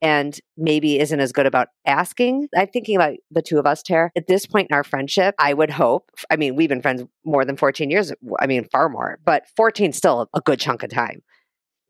and 0.00 0.36
maybe 0.56 0.98
isn't 0.98 1.20
as 1.20 1.30
good 1.32 1.46
about 1.46 1.68
asking. 1.86 2.48
I'm 2.56 2.66
thinking 2.66 2.96
about 2.96 3.14
the 3.30 3.42
two 3.42 3.58
of 3.58 3.66
us, 3.66 3.82
Tara. 3.82 4.10
At 4.16 4.26
this 4.26 4.46
point 4.46 4.68
in 4.70 4.74
our 4.74 4.82
friendship, 4.82 5.34
I 5.38 5.54
would 5.54 5.70
hope, 5.70 6.10
I 6.30 6.36
mean, 6.36 6.56
we've 6.56 6.68
been 6.68 6.82
friends 6.82 7.04
more 7.24 7.44
than 7.44 7.56
14 7.56 7.88
years. 7.90 8.12
I 8.40 8.46
mean, 8.46 8.66
far 8.72 8.88
more, 8.88 9.18
but 9.24 9.44
14 9.56 9.92
still 9.92 10.28
a 10.34 10.40
good 10.40 10.58
chunk 10.58 10.82
of 10.82 10.90
time. 10.90 11.22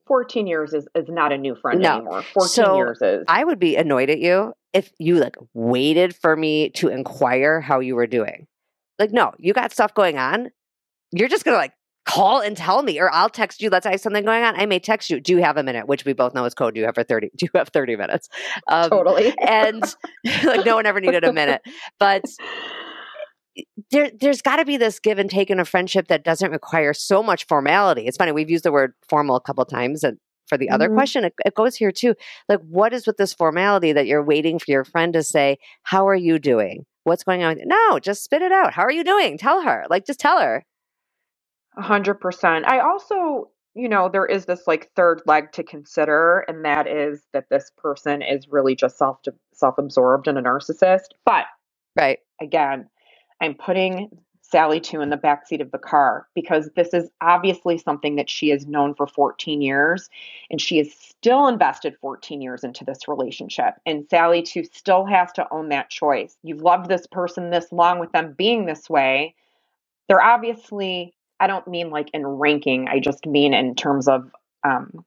14 0.08 0.46
years 0.46 0.74
is, 0.74 0.86
is 0.94 1.06
not 1.08 1.32
a 1.32 1.38
new 1.38 1.54
friend 1.54 1.80
No. 1.80 1.96
anymore. 1.96 2.22
14 2.34 2.48
So, 2.48 2.76
years 2.76 3.00
is. 3.00 3.24
I 3.28 3.44
would 3.44 3.58
be 3.58 3.76
annoyed 3.76 4.10
at 4.10 4.18
you 4.18 4.52
if 4.74 4.90
you 4.98 5.16
like 5.16 5.36
waited 5.54 6.14
for 6.14 6.36
me 6.36 6.68
to 6.70 6.88
inquire 6.88 7.60
how 7.60 7.80
you 7.80 7.94
were 7.94 8.06
doing. 8.06 8.46
Like, 8.98 9.12
no, 9.12 9.32
you 9.38 9.54
got 9.54 9.72
stuff 9.72 9.94
going 9.94 10.18
on. 10.18 10.50
You're 11.12 11.28
just 11.28 11.44
going 11.46 11.54
to 11.54 11.58
like 11.58 11.72
call 12.04 12.40
and 12.40 12.56
tell 12.56 12.82
me, 12.82 12.98
or 13.00 13.10
I'll 13.12 13.28
text 13.30 13.62
you. 13.62 13.70
Let's 13.70 13.84
say 13.84 13.90
I 13.90 13.92
have 13.92 14.00
something 14.00 14.24
going 14.24 14.42
on. 14.42 14.54
I 14.58 14.66
may 14.66 14.78
text 14.78 15.08
you. 15.10 15.20
Do 15.20 15.32
you 15.32 15.42
have 15.42 15.56
a 15.56 15.62
minute? 15.62 15.86
Which 15.86 16.04
we 16.04 16.12
both 16.12 16.34
know 16.34 16.44
is 16.44 16.54
code. 16.54 16.74
Do 16.74 16.80
you 16.80 16.86
have 16.86 16.94
for 16.94 17.04
30? 17.04 17.30
Do 17.36 17.46
you 17.46 17.58
have 17.58 17.68
30 17.68 17.96
minutes? 17.96 18.28
Um, 18.68 18.90
totally. 18.90 19.34
and 19.38 19.82
like 20.44 20.64
no 20.66 20.74
one 20.76 20.86
ever 20.86 21.00
needed 21.00 21.24
a 21.24 21.32
minute 21.32 21.62
but 21.98 22.24
there 23.90 24.10
there's 24.20 24.40
got 24.40 24.56
to 24.56 24.64
be 24.64 24.76
this 24.76 24.98
give 24.98 25.18
and 25.18 25.28
take 25.28 25.50
in 25.50 25.60
a 25.60 25.64
friendship 25.64 26.08
that 26.08 26.24
doesn't 26.24 26.50
require 26.50 26.94
so 26.94 27.22
much 27.22 27.46
formality 27.46 28.06
it's 28.06 28.16
funny 28.16 28.32
we've 28.32 28.48
used 28.50 28.64
the 28.64 28.72
word 28.72 28.94
formal 29.08 29.36
a 29.36 29.40
couple 29.40 29.64
times 29.66 30.02
and 30.02 30.16
for 30.48 30.56
the 30.56 30.70
other 30.70 30.88
Mhm. 30.88 30.94
question 30.94 31.24
it, 31.24 31.34
it 31.44 31.54
goes 31.54 31.76
here 31.76 31.92
too 31.92 32.14
like 32.48 32.60
what 32.60 32.92
is 32.94 33.06
with 33.06 33.18
this 33.18 33.34
formality 33.34 33.92
that 33.92 34.06
you're 34.06 34.24
waiting 34.24 34.58
for 34.58 34.70
your 34.70 34.84
friend 34.84 35.12
to 35.12 35.22
say 35.22 35.58
how 35.82 36.08
are 36.08 36.14
you 36.14 36.38
doing 36.38 36.84
what's 37.04 37.24
going 37.24 37.42
on 37.42 37.50
with 37.50 37.58
you? 37.58 37.66
no 37.66 37.98
just 37.98 38.24
spit 38.24 38.40
it 38.42 38.52
out 38.52 38.72
how 38.72 38.82
are 38.82 38.92
you 38.92 39.04
doing 39.04 39.36
tell 39.36 39.60
her 39.62 39.84
like 39.90 40.06
just 40.06 40.20
tell 40.20 40.40
her 40.40 40.64
A 41.76 41.82
hundred 41.82 42.14
percent. 42.14 42.66
I 42.66 42.80
also, 42.80 43.50
you 43.74 43.88
know, 43.88 44.08
there 44.08 44.26
is 44.26 44.44
this 44.44 44.66
like 44.66 44.90
third 44.94 45.22
leg 45.26 45.52
to 45.52 45.62
consider, 45.62 46.40
and 46.48 46.64
that 46.64 46.86
is 46.86 47.22
that 47.32 47.48
this 47.48 47.70
person 47.76 48.22
is 48.22 48.48
really 48.48 48.74
just 48.74 48.98
self 48.98 49.18
self 49.52 49.78
absorbed 49.78 50.28
and 50.28 50.38
a 50.38 50.42
narcissist. 50.42 51.08
But 51.24 51.46
right 51.96 52.18
again, 52.40 52.88
I'm 53.40 53.54
putting 53.54 54.10
Sally 54.52 54.80
too 54.80 55.00
in 55.00 55.08
the 55.08 55.16
backseat 55.16 55.62
of 55.62 55.70
the 55.70 55.78
car 55.78 56.28
because 56.34 56.68
this 56.76 56.92
is 56.92 57.08
obviously 57.22 57.78
something 57.78 58.16
that 58.16 58.28
she 58.28 58.50
has 58.50 58.66
known 58.66 58.94
for 58.94 59.06
14 59.06 59.62
years, 59.62 60.10
and 60.50 60.60
she 60.60 60.78
is 60.78 60.92
still 60.94 61.48
invested 61.48 61.96
14 62.02 62.42
years 62.42 62.62
into 62.62 62.84
this 62.84 63.08
relationship. 63.08 63.74
And 63.86 64.06
Sally 64.10 64.42
too 64.42 64.64
still 64.64 65.06
has 65.06 65.32
to 65.32 65.46
own 65.50 65.70
that 65.70 65.88
choice. 65.88 66.36
You've 66.42 66.60
loved 66.60 66.90
this 66.90 67.06
person 67.06 67.48
this 67.48 67.72
long 67.72 67.98
with 67.98 68.12
them 68.12 68.34
being 68.36 68.66
this 68.66 68.90
way. 68.90 69.34
They're 70.06 70.22
obviously 70.22 71.14
I 71.42 71.48
don't 71.48 71.66
mean 71.66 71.90
like 71.90 72.08
in 72.14 72.24
ranking, 72.24 72.86
I 72.88 73.00
just 73.00 73.26
mean 73.26 73.52
in 73.52 73.74
terms 73.74 74.06
of 74.06 74.30
um, 74.62 75.04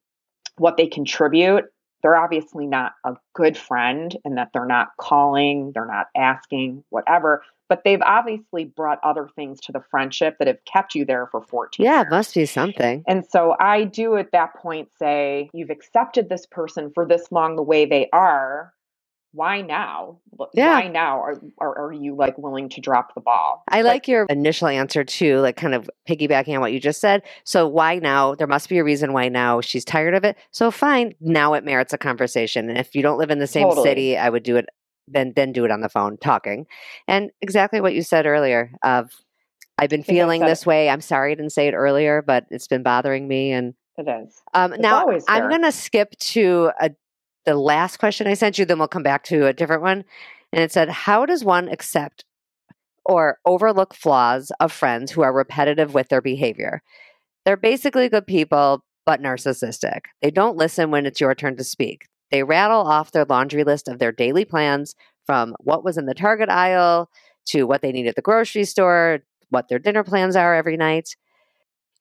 what 0.57 0.75
they 0.75 0.85
contribute. 0.85 1.63
They're 2.03 2.17
obviously 2.17 2.67
not 2.67 2.91
a 3.05 3.15
good 3.33 3.57
friend 3.57 4.15
and 4.25 4.37
that 4.37 4.49
they're 4.53 4.65
not 4.65 4.89
calling, 4.99 5.71
they're 5.73 5.87
not 5.87 6.07
asking, 6.15 6.83
whatever, 6.89 7.41
but 7.69 7.83
they've 7.85 8.01
obviously 8.01 8.65
brought 8.65 8.99
other 9.01 9.29
things 9.35 9.61
to 9.61 9.71
the 9.71 9.81
friendship 9.89 10.35
that 10.37 10.47
have 10.47 10.63
kept 10.65 10.93
you 10.93 11.05
there 11.05 11.27
for 11.27 11.41
14 11.41 11.83
yeah 11.83 11.99
years. 11.99 12.07
it 12.07 12.09
must 12.11 12.35
be 12.35 12.45
something 12.45 13.03
And 13.07 13.25
so 13.25 13.55
I 13.59 13.85
do 13.85 14.17
at 14.17 14.33
that 14.33 14.55
point 14.55 14.89
say, 14.99 15.49
you've 15.53 15.69
accepted 15.69 16.27
this 16.27 16.45
person 16.45 16.91
for 16.93 17.07
this 17.07 17.31
long 17.31 17.55
the 17.55 17.63
way 17.63 17.85
they 17.85 18.09
are. 18.11 18.73
Why 19.35 19.61
now? 19.61 20.19
Yeah. 20.53 20.79
Why 20.79 20.87
now 20.87 21.19
are, 21.19 21.41
are, 21.59 21.77
are 21.87 21.91
you 21.93 22.15
like 22.15 22.37
willing 22.37 22.69
to 22.69 22.81
drop 22.81 23.13
the 23.15 23.21
ball? 23.21 23.63
I 23.67 23.81
But- 23.81 23.87
like 23.89 24.07
your 24.07 24.25
initial 24.29 24.67
answer 24.67 25.03
too, 25.03 25.39
like 25.39 25.57
kind 25.57 25.75
of 25.75 25.89
piggybacking 26.07 26.55
on 26.55 26.61
what 26.61 26.71
you 26.71 26.79
just 26.79 27.01
said. 27.01 27.21
So 27.43 27.67
why 27.67 27.99
now? 27.99 28.35
There 28.35 28.47
must 28.47 28.69
be 28.69 28.77
a 28.77 28.83
reason 28.83 29.11
why 29.13 29.27
now 29.29 29.59
she's 29.61 29.83
tired 29.83 30.13
of 30.13 30.23
it. 30.23 30.37
So 30.51 30.71
fine, 30.71 31.13
now 31.19 31.53
it 31.53 31.65
merits 31.65 31.91
a 31.93 31.97
conversation. 31.97 32.69
And 32.69 32.77
if 32.77 32.95
you 32.95 33.01
don't 33.01 33.17
live 33.17 33.29
in 33.29 33.39
the 33.39 33.47
same 33.47 33.67
Totally. 33.67 33.89
city, 33.89 34.17
I 34.17 34.29
would 34.29 34.43
do 34.43 34.55
it 34.55 34.67
then 35.07 35.33
then 35.35 35.51
do 35.51 35.65
it 35.65 35.71
on 35.71 35.81
the 35.81 35.89
phone 35.89 36.17
talking. 36.17 36.65
And 37.07 37.29
exactly 37.41 37.79
what 37.81 37.93
you 37.93 38.01
said 38.01 38.25
earlier 38.25 38.71
of 38.83 39.11
I've 39.77 39.89
been 39.89 40.03
feeling 40.03 40.41
this 40.41 40.65
way. 40.65 40.89
I'm 40.89 41.01
sorry 41.01 41.33
I 41.33 41.35
didn't 41.35 41.51
say 41.51 41.67
it 41.67 41.73
earlier, 41.73 42.21
but 42.21 42.45
it's 42.49 42.67
been 42.67 42.81
bothering 42.81 43.27
me 43.27 43.51
and 43.51 43.73
It 43.97 44.07
is. 44.07 44.41
um, 44.53 44.73
now 44.79 45.05
I'm 45.27 45.49
going 45.49 45.63
to 45.63 45.71
skip 45.71 46.17
to 46.17 46.71
a, 46.79 46.91
the 47.45 47.55
last 47.55 47.97
question 47.97 48.27
I 48.27 48.33
sent 48.33 48.57
you, 48.57 48.65
then 48.65 48.79
we'll 48.79 48.87
come 48.87 49.03
back 49.03 49.23
to 49.25 49.45
a 49.47 49.53
different 49.53 49.81
one. 49.81 50.03
And 50.51 50.63
it 50.63 50.71
said, 50.71 50.89
How 50.89 51.25
does 51.25 51.43
one 51.43 51.69
accept 51.69 52.25
or 53.05 53.39
overlook 53.45 53.93
flaws 53.93 54.51
of 54.59 54.71
friends 54.71 55.11
who 55.11 55.21
are 55.21 55.33
repetitive 55.33 55.93
with 55.93 56.09
their 56.09 56.21
behavior? 56.21 56.81
They're 57.45 57.57
basically 57.57 58.09
good 58.09 58.25
people, 58.25 58.83
but 59.05 59.21
narcissistic. 59.21 60.01
They 60.21 60.31
don't 60.31 60.57
listen 60.57 60.91
when 60.91 61.05
it's 61.05 61.21
your 61.21 61.35
turn 61.35 61.57
to 61.57 61.63
speak. 61.63 62.07
They 62.31 62.43
rattle 62.43 62.81
off 62.81 63.11
their 63.11 63.25
laundry 63.25 63.63
list 63.63 63.87
of 63.87 63.99
their 63.99 64.11
daily 64.11 64.45
plans 64.45 64.95
from 65.25 65.55
what 65.59 65.83
was 65.83 65.97
in 65.97 66.05
the 66.05 66.15
Target 66.15 66.49
aisle 66.49 67.09
to 67.47 67.63
what 67.63 67.81
they 67.81 67.91
need 67.91 68.07
at 68.07 68.15
the 68.15 68.21
grocery 68.21 68.65
store, 68.65 69.19
what 69.49 69.67
their 69.67 69.79
dinner 69.79 70.03
plans 70.03 70.35
are 70.35 70.55
every 70.55 70.77
night. 70.77 71.15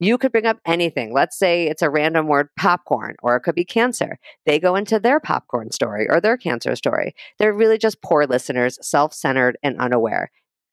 You 0.00 0.18
could 0.18 0.32
bring 0.32 0.46
up 0.46 0.58
anything. 0.66 1.12
Let's 1.12 1.38
say 1.38 1.66
it's 1.66 1.82
a 1.82 1.90
random 1.90 2.26
word, 2.26 2.48
popcorn, 2.58 3.14
or 3.22 3.36
it 3.36 3.40
could 3.40 3.54
be 3.54 3.64
cancer. 3.64 4.18
They 4.44 4.58
go 4.58 4.74
into 4.74 4.98
their 4.98 5.20
popcorn 5.20 5.70
story 5.70 6.06
or 6.10 6.20
their 6.20 6.36
cancer 6.36 6.74
story. 6.74 7.14
They're 7.38 7.52
really 7.52 7.78
just 7.78 8.02
poor 8.02 8.26
listeners, 8.26 8.78
self 8.82 9.14
centered 9.14 9.56
and 9.62 9.78
unaware. 9.78 10.30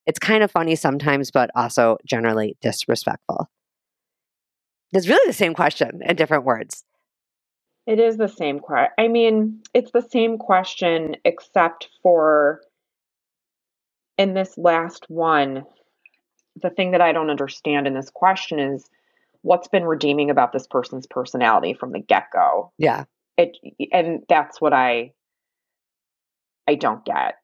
It's 0.08 0.20
kind 0.20 0.44
of 0.44 0.52
funny 0.52 0.76
sometimes, 0.76 1.30
but 1.30 1.52
also 1.56 1.98
generally 2.06 2.58
disrespectful. 2.62 3.50
It's 4.92 5.08
really 5.08 5.28
the 5.28 5.34
same 5.34 5.54
question 5.54 6.02
in 6.04 6.16
different 6.16 6.44
words. 6.44 6.84
It 7.88 8.00
is 8.00 8.18
the 8.18 8.28
same 8.28 8.60
question. 8.60 8.92
I 8.98 9.08
mean, 9.08 9.62
it's 9.74 9.92
the 9.92 10.02
same 10.02 10.38
question, 10.38 11.16
except 11.26 11.90
for 12.02 12.62
in 14.18 14.34
this 14.34 14.58
last 14.58 15.06
one, 15.10 15.66
the 16.62 16.70
thing 16.70 16.92
that 16.92 17.02
I 17.02 17.12
don't 17.12 17.30
understand 17.30 17.88
in 17.88 17.94
this 17.94 18.10
question 18.10 18.60
is 18.60 18.90
what's 19.42 19.68
been 19.68 19.86
redeeming 19.86 20.30
about 20.30 20.54
this 20.54 20.68
person's 20.68 21.08
personality 21.08 21.74
from 21.74 21.92
the 21.92 22.00
get 22.00 22.26
go. 22.34 22.72
Yeah. 22.78 23.06
It 23.38 23.58
and 23.92 24.24
that's 24.30 24.62
what 24.62 24.74
I 24.74 25.14
I 26.68 26.76
don't 26.76 27.04
get. 27.06 27.36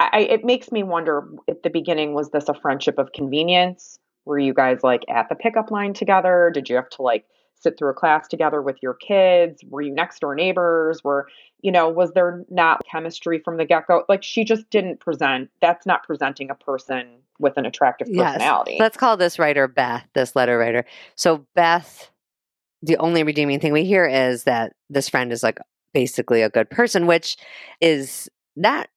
I, 0.00 0.20
it 0.20 0.44
makes 0.44 0.72
me 0.72 0.82
wonder 0.82 1.28
at 1.48 1.62
the 1.62 1.70
beginning 1.70 2.14
was 2.14 2.30
this 2.30 2.48
a 2.48 2.54
friendship 2.54 2.98
of 2.98 3.12
convenience? 3.12 3.98
Were 4.24 4.38
you 4.38 4.54
guys 4.54 4.82
like 4.82 5.02
at 5.08 5.28
the 5.28 5.34
pickup 5.34 5.70
line 5.70 5.92
together? 5.92 6.50
Did 6.52 6.68
you 6.68 6.76
have 6.76 6.88
to 6.90 7.02
like 7.02 7.26
sit 7.60 7.78
through 7.78 7.90
a 7.90 7.94
class 7.94 8.26
together 8.26 8.62
with 8.62 8.76
your 8.82 8.94
kids? 8.94 9.62
Were 9.68 9.82
you 9.82 9.92
next 9.92 10.20
door 10.20 10.34
neighbors? 10.34 11.04
Were, 11.04 11.28
you 11.60 11.70
know, 11.70 11.88
was 11.88 12.12
there 12.12 12.44
not 12.50 12.82
chemistry 12.90 13.40
from 13.44 13.58
the 13.58 13.66
get 13.66 13.86
go? 13.86 14.04
Like 14.08 14.22
she 14.22 14.44
just 14.44 14.68
didn't 14.70 15.00
present, 15.00 15.50
that's 15.60 15.86
not 15.86 16.04
presenting 16.04 16.50
a 16.50 16.54
person 16.54 17.18
with 17.38 17.56
an 17.56 17.66
attractive 17.66 18.08
personality. 18.08 18.72
Yes. 18.72 18.80
Let's 18.80 18.96
call 18.96 19.16
this 19.16 19.38
writer 19.38 19.68
Beth, 19.68 20.06
this 20.14 20.36
letter 20.36 20.58
writer. 20.58 20.84
So, 21.16 21.46
Beth, 21.54 22.10
the 22.82 22.96
only 22.98 23.22
redeeming 23.22 23.60
thing 23.60 23.72
we 23.72 23.84
hear 23.84 24.06
is 24.06 24.44
that 24.44 24.74
this 24.90 25.08
friend 25.08 25.32
is 25.32 25.42
like 25.42 25.58
basically 25.92 26.42
a 26.42 26.50
good 26.50 26.70
person, 26.70 27.06
which 27.06 27.36
is 27.80 28.28
not 28.56 28.88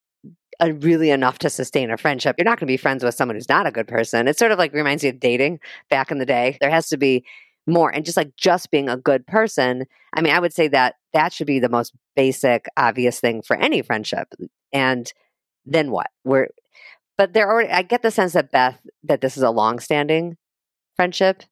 a, 0.60 0.74
really 0.74 1.12
enough 1.12 1.40
to 1.40 1.50
sustain 1.50 1.92
a 1.92 1.98
friendship. 1.98 2.36
You're 2.38 2.46
not 2.46 2.60
going 2.60 2.68
to 2.68 2.74
be 2.74 2.78
friends 2.78 3.04
with 3.04 3.16
someone 3.16 3.36
who's 3.36 3.50
not 3.50 3.68
a 3.68 3.72
good 3.72 3.88
person. 3.88 4.28
It 4.28 4.38
sort 4.38 4.52
of 4.52 4.58
like 4.58 4.74
reminds 4.74 5.04
you 5.04 5.12
of 5.12 5.20
dating 5.20 5.60
back 5.90 6.12
in 6.12 6.18
the 6.18 6.26
day. 6.26 6.58
There 6.60 6.70
has 6.70 6.90
to 6.90 6.98
be 6.98 7.26
more 7.66 7.94
and 7.94 8.06
just 8.06 8.18
like 8.18 8.36
just 8.38 8.72
being 8.72 8.90
a 8.90 8.98
good 8.98 9.28
person. 9.28 9.86
I 10.14 10.22
mean, 10.22 10.34
I 10.34 10.40
would 10.40 10.54
say 10.54 10.68
that 10.70 10.96
that 11.14 11.34
should 11.34 11.48
be 11.48 11.60
the 11.60 11.70
most 11.70 11.94
basic, 12.16 12.68
obvious 12.78 13.20
thing 13.20 13.42
for 13.42 13.56
any 13.58 13.82
friendship. 13.82 14.34
And 14.74 15.12
then 15.66 15.92
what? 15.92 16.08
We're 16.24 16.48
but 17.18 17.34
there 17.34 17.50
already 17.50 17.70
I 17.70 17.82
get 17.82 18.02
the 18.02 18.12
sense 18.12 18.34
that 18.34 18.52
Beth 18.52 18.80
that 19.04 19.22
this 19.22 19.38
is 19.38 19.44
a 19.44 19.52
long-standing 19.52 20.38
friendship 20.96 21.44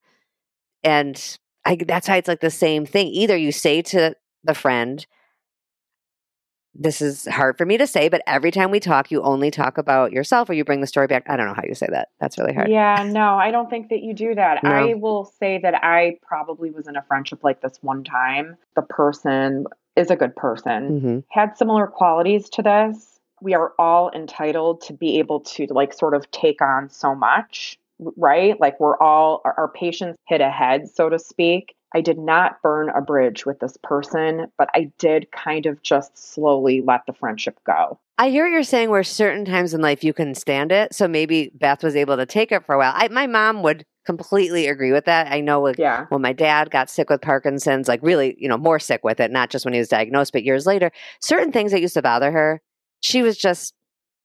and 0.83 1.37
I 1.65 1.77
that's 1.85 2.07
why 2.07 2.17
it's 2.17 2.27
like 2.27 2.41
the 2.41 2.51
same 2.51 2.85
thing. 2.85 3.07
Either 3.07 3.35
you 3.35 3.51
say 3.51 3.81
to 3.81 4.15
the 4.43 4.53
friend, 4.53 5.05
this 6.75 7.01
is 7.01 7.25
hard 7.25 7.57
for 7.57 7.65
me 7.65 7.77
to 7.77 7.87
say, 7.87 8.09
but 8.09 8.21
every 8.27 8.51
time 8.51 8.69
we 8.69 8.79
talk, 8.79 9.09
you 9.09 9.21
only 9.23 9.49
talk 9.49 9.77
about 9.77 10.11
yourself 10.11 10.49
or 10.49 10.53
you 10.53 10.63
bring 10.63 10.81
the 10.81 10.87
story 10.87 11.07
back. 11.07 11.23
I 11.27 11.37
don't 11.37 11.47
know 11.47 11.53
how 11.53 11.63
you 11.67 11.73
say 11.73 11.87
that. 11.89 12.09
That's 12.19 12.37
really 12.37 12.53
hard. 12.53 12.69
Yeah, 12.69 13.07
no, 13.09 13.35
I 13.35 13.49
don't 13.49 13.69
think 13.69 13.89
that 13.89 14.01
you 14.01 14.13
do 14.13 14.35
that. 14.35 14.63
No. 14.63 14.69
I 14.69 14.93
will 14.93 15.25
say 15.39 15.59
that 15.63 15.73
I 15.83 16.19
probably 16.21 16.71
was 16.71 16.87
in 16.87 16.95
a 16.95 17.03
friendship 17.03 17.43
like 17.43 17.61
this 17.61 17.79
one 17.81 18.03
time. 18.03 18.57
The 18.75 18.81
person 18.83 19.65
is 19.95 20.11
a 20.11 20.15
good 20.15 20.35
person, 20.35 20.99
mm-hmm. 20.99 21.19
had 21.31 21.57
similar 21.57 21.87
qualities 21.87 22.49
to 22.49 22.61
this 22.61 23.14
we 23.41 23.53
are 23.53 23.73
all 23.77 24.11
entitled 24.11 24.81
to 24.81 24.93
be 24.93 25.19
able 25.19 25.39
to 25.41 25.67
like 25.69 25.93
sort 25.93 26.13
of 26.13 26.29
take 26.31 26.61
on 26.61 26.89
so 26.89 27.13
much, 27.15 27.77
right? 28.17 28.59
Like 28.59 28.79
we're 28.79 28.97
all 28.97 29.41
our, 29.45 29.53
our 29.57 29.67
patience 29.67 30.17
hit 30.27 30.41
ahead, 30.41 30.89
so 30.89 31.09
to 31.09 31.19
speak. 31.19 31.75
I 31.93 32.01
did 32.01 32.17
not 32.17 32.61
burn 32.61 32.89
a 32.89 32.99
bridge 32.99 33.45
with 33.45 33.59
this 33.59 33.77
person, 33.81 34.47
but 34.57 34.69
I 34.75 34.91
did 34.97 35.31
kind 35.31 35.65
of 35.65 35.81
just 35.81 36.17
slowly 36.17 36.81
let 36.81 37.05
the 37.05 37.13
friendship 37.13 37.57
go. 37.65 37.99
I 38.17 38.29
hear 38.29 38.45
what 38.45 38.51
you're 38.51 38.63
saying 38.63 38.89
where 38.89 39.03
certain 39.03 39.45
times 39.45 39.73
in 39.73 39.81
life 39.81 40.03
you 40.03 40.13
can 40.13 40.35
stand 40.35 40.71
it. 40.71 40.93
So 40.93 41.07
maybe 41.07 41.51
Beth 41.53 41.83
was 41.83 41.95
able 41.95 42.17
to 42.17 42.25
take 42.25 42.51
it 42.51 42.65
for 42.65 42.75
a 42.75 42.77
while. 42.77 42.93
I, 42.95 43.07
my 43.09 43.27
mom 43.27 43.61
would 43.63 43.85
completely 44.05 44.67
agree 44.67 44.91
with 44.91 45.05
that. 45.05 45.31
I 45.31 45.41
know 45.41 45.61
with, 45.61 45.79
yeah. 45.79 46.05
when 46.09 46.21
my 46.21 46.33
dad 46.33 46.69
got 46.69 46.89
sick 46.89 47.09
with 47.09 47.21
Parkinson's, 47.21 47.87
like 47.87 48.01
really, 48.03 48.35
you 48.37 48.47
know, 48.47 48.57
more 48.57 48.79
sick 48.79 49.03
with 49.03 49.19
it, 49.19 49.31
not 49.31 49.49
just 49.49 49.65
when 49.65 49.73
he 49.73 49.79
was 49.79 49.89
diagnosed, 49.89 50.33
but 50.33 50.43
years 50.43 50.65
later, 50.65 50.91
certain 51.21 51.51
things 51.51 51.71
that 51.71 51.81
used 51.81 51.95
to 51.95 52.01
bother 52.01 52.31
her, 52.31 52.61
she 53.05 53.21
was 53.21 53.37
just 53.37 53.73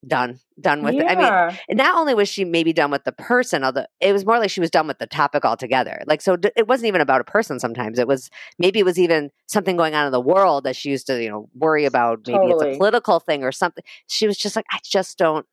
done 0.07 0.39
done 0.59 0.83
with 0.83 0.95
yeah. 0.95 1.13
it. 1.13 1.19
I 1.19 1.49
mean 1.69 1.77
not 1.77 1.95
only 1.97 2.15
was 2.15 2.29
she 2.29 2.45
maybe 2.45 2.73
done 2.73 2.91
with 2.91 3.05
the 3.05 3.13
person 3.13 3.63
although 3.63 3.85
it 4.01 4.13
was 4.13 4.25
more 4.25 4.39
like 4.39 4.51
she 4.51 4.61
was 4.61 4.71
done 4.71 4.87
with 4.87 4.99
the 4.99 5.07
topic 5.07 5.45
altogether. 5.45 6.03
Like 6.07 6.23
so 6.23 6.39
it 6.57 6.67
wasn't 6.67 6.89
even 6.89 7.03
about 7.03 7.21
a 7.21 7.25
person 7.25 7.61
sometimes. 7.61 7.99
It 7.99 8.09
was 8.09 8.31
maybe 8.59 8.79
it 8.79 8.85
was 8.85 8.99
even 8.99 9.31
something 9.47 9.77
going 9.77 9.95
on 9.95 10.07
in 10.07 10.13
the 10.13 10.21
world 10.21 10.65
that 10.65 10.77
she 10.77 10.89
used 10.89 11.07
to 11.09 11.23
you 11.23 11.29
know 11.29 11.49
worry 11.55 11.85
about. 11.85 12.21
Maybe 12.27 12.39
totally. 12.39 12.69
it's 12.69 12.77
a 12.77 12.79
political 12.79 13.21
thing 13.21 13.45
or 13.45 13.53
something. 13.53 13.85
She 14.07 14.27
was 14.27 14.39
just 14.39 14.57
like 14.57 14.67
i 14.71 14.79
just 14.83 15.19
don't 15.19 15.47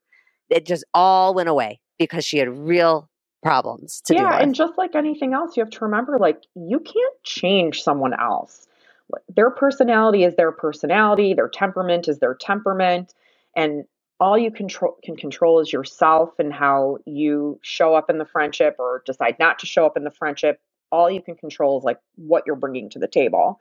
it 0.49 0.65
just 0.65 0.85
all 0.93 1.33
went 1.33 1.49
away 1.49 1.81
because 1.99 2.23
she 2.23 2.37
had 2.37 2.49
real 2.49 3.09
problems 3.43 4.01
to 4.05 4.15
yeah 4.15 4.39
and 4.39 4.55
just 4.55 4.77
like 4.77 4.95
anything 4.95 5.33
else 5.33 5.55
you 5.55 5.63
have 5.63 5.69
to 5.69 5.83
remember 5.83 6.17
like 6.17 6.41
you 6.55 6.79
can't 6.79 7.23
change 7.23 7.83
someone 7.83 8.13
else 8.19 8.67
their 9.35 9.49
personality 9.49 10.23
is 10.23 10.35
their 10.35 10.51
personality, 10.51 11.33
their 11.33 11.49
temperament 11.49 12.07
is 12.07 12.19
their 12.19 12.35
temperament, 12.35 13.13
and 13.55 13.85
all 14.19 14.37
you 14.37 14.51
control 14.51 14.97
can 15.03 15.15
control 15.15 15.59
is 15.59 15.71
yourself 15.71 16.31
and 16.39 16.51
how 16.51 16.97
you 17.05 17.59
show 17.61 17.93
up 17.93 18.09
in 18.09 18.17
the 18.17 18.25
friendship 18.25 18.75
or 18.79 19.03
decide 19.05 19.37
not 19.39 19.59
to 19.59 19.65
show 19.65 19.85
up 19.85 19.95
in 19.95 20.03
the 20.03 20.11
friendship. 20.11 20.59
All 20.91 21.09
you 21.09 21.21
can 21.21 21.35
control 21.35 21.77
is 21.77 21.83
like 21.83 21.99
what 22.15 22.43
you're 22.47 22.55
bringing 22.55 22.89
to 22.91 22.99
the 22.99 23.07
table. 23.07 23.59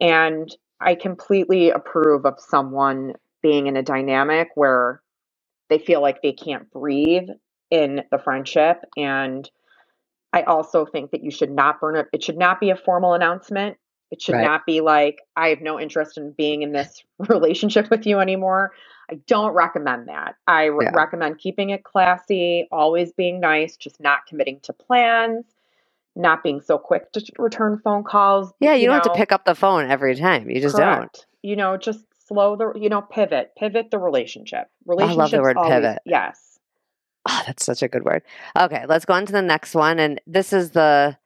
And 0.00 0.54
I 0.80 0.94
completely 0.94 1.70
approve 1.70 2.26
of 2.26 2.38
someone 2.38 3.14
being 3.42 3.66
in 3.66 3.76
a 3.76 3.82
dynamic 3.82 4.48
where 4.54 5.00
they 5.70 5.78
feel 5.78 6.02
like 6.02 6.20
they 6.20 6.32
can't 6.32 6.70
breathe 6.70 7.28
in 7.70 8.02
the 8.10 8.18
friendship 8.18 8.84
and 8.96 9.48
I 10.34 10.42
also 10.42 10.84
think 10.84 11.12
that 11.12 11.22
you 11.22 11.30
should 11.30 11.52
not 11.52 11.80
burn 11.80 11.94
it. 11.94 12.08
It 12.12 12.24
should 12.24 12.36
not 12.36 12.58
be 12.58 12.70
a 12.70 12.76
formal 12.76 13.14
announcement. 13.14 13.76
It 14.14 14.22
should 14.22 14.36
right. 14.36 14.44
not 14.44 14.64
be 14.64 14.80
like, 14.80 15.22
I 15.34 15.48
have 15.48 15.60
no 15.60 15.80
interest 15.80 16.16
in 16.16 16.30
being 16.30 16.62
in 16.62 16.70
this 16.70 17.02
relationship 17.18 17.90
with 17.90 18.06
you 18.06 18.20
anymore. 18.20 18.70
I 19.10 19.16
don't 19.26 19.52
recommend 19.54 20.06
that. 20.06 20.36
I 20.46 20.66
re- 20.66 20.84
yeah. 20.84 20.92
recommend 20.94 21.38
keeping 21.38 21.70
it 21.70 21.82
classy, 21.82 22.68
always 22.70 23.12
being 23.12 23.40
nice, 23.40 23.76
just 23.76 23.98
not 23.98 24.24
committing 24.28 24.60
to 24.62 24.72
plans, 24.72 25.46
not 26.14 26.44
being 26.44 26.60
so 26.60 26.78
quick 26.78 27.10
to 27.10 27.24
return 27.40 27.80
phone 27.82 28.04
calls. 28.04 28.52
Yeah, 28.60 28.74
you, 28.74 28.82
you 28.82 28.86
don't 28.86 28.98
know. 28.98 29.02
have 29.02 29.12
to 29.14 29.18
pick 29.18 29.32
up 29.32 29.46
the 29.46 29.56
phone 29.56 29.90
every 29.90 30.14
time. 30.14 30.48
You 30.48 30.60
just 30.60 30.76
Correct. 30.76 31.00
don't. 31.00 31.26
You 31.42 31.56
know, 31.56 31.76
just 31.76 32.04
slow 32.28 32.54
the, 32.54 32.72
you 32.78 32.88
know, 32.88 33.02
pivot, 33.02 33.50
pivot 33.58 33.90
the 33.90 33.98
relationship. 33.98 34.68
Relationship. 34.86 35.18
I 35.18 35.22
love 35.22 35.30
the 35.32 35.42
word 35.42 35.56
always, 35.56 35.72
pivot. 35.72 35.98
Yes. 36.06 36.60
Oh, 37.28 37.42
that's 37.48 37.66
such 37.66 37.82
a 37.82 37.88
good 37.88 38.04
word. 38.04 38.22
Okay, 38.56 38.84
let's 38.88 39.06
go 39.06 39.14
on 39.14 39.26
to 39.26 39.32
the 39.32 39.42
next 39.42 39.74
one. 39.74 39.98
And 39.98 40.20
this 40.24 40.52
is 40.52 40.70
the 40.70 41.18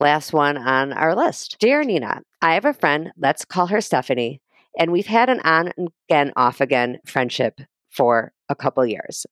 Last 0.00 0.32
one 0.32 0.56
on 0.56 0.94
our 0.94 1.14
list. 1.14 1.58
Dear 1.60 1.84
Nina, 1.84 2.22
I 2.40 2.54
have 2.54 2.64
a 2.64 2.72
friend, 2.72 3.12
let's 3.18 3.44
call 3.44 3.66
her 3.66 3.82
Stephanie, 3.82 4.40
and 4.78 4.90
we've 4.90 5.06
had 5.06 5.28
an 5.28 5.40
on 5.40 5.72
and 5.76 5.90
again, 6.08 6.32
off 6.36 6.62
again 6.62 6.98
friendship 7.04 7.60
for 7.90 8.32
a 8.48 8.54
couple 8.54 8.86
years. 8.86 9.26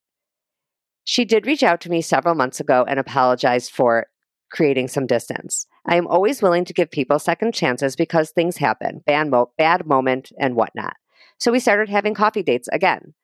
She 1.05 1.25
did 1.25 1.47
reach 1.47 1.63
out 1.63 1.81
to 1.81 1.91
me 1.91 2.03
several 2.03 2.35
months 2.35 2.61
ago 2.61 2.85
and 2.87 3.01
apologized 3.01 3.73
for 3.73 4.09
creating 4.51 4.89
some 4.89 5.07
distance. 5.07 5.67
I 5.87 5.97
am 5.97 6.07
always 6.07 6.43
willing 6.43 6.67
to 6.67 6.75
give 6.75 6.91
people 6.91 7.19
second 7.19 7.55
chances 7.55 7.97
because 7.97 8.31
things 8.31 8.59
happen, 8.59 9.03
bad, 9.07 9.31
mo- 9.31 9.51
bad 9.57 9.87
moment 9.87 10.33
and 10.39 10.55
whatnot. 10.55 10.97
So 11.39 11.51
we 11.51 11.61
started 11.61 11.89
having 11.89 12.13
coffee 12.13 12.43
dates 12.43 12.69
again. 12.73 13.15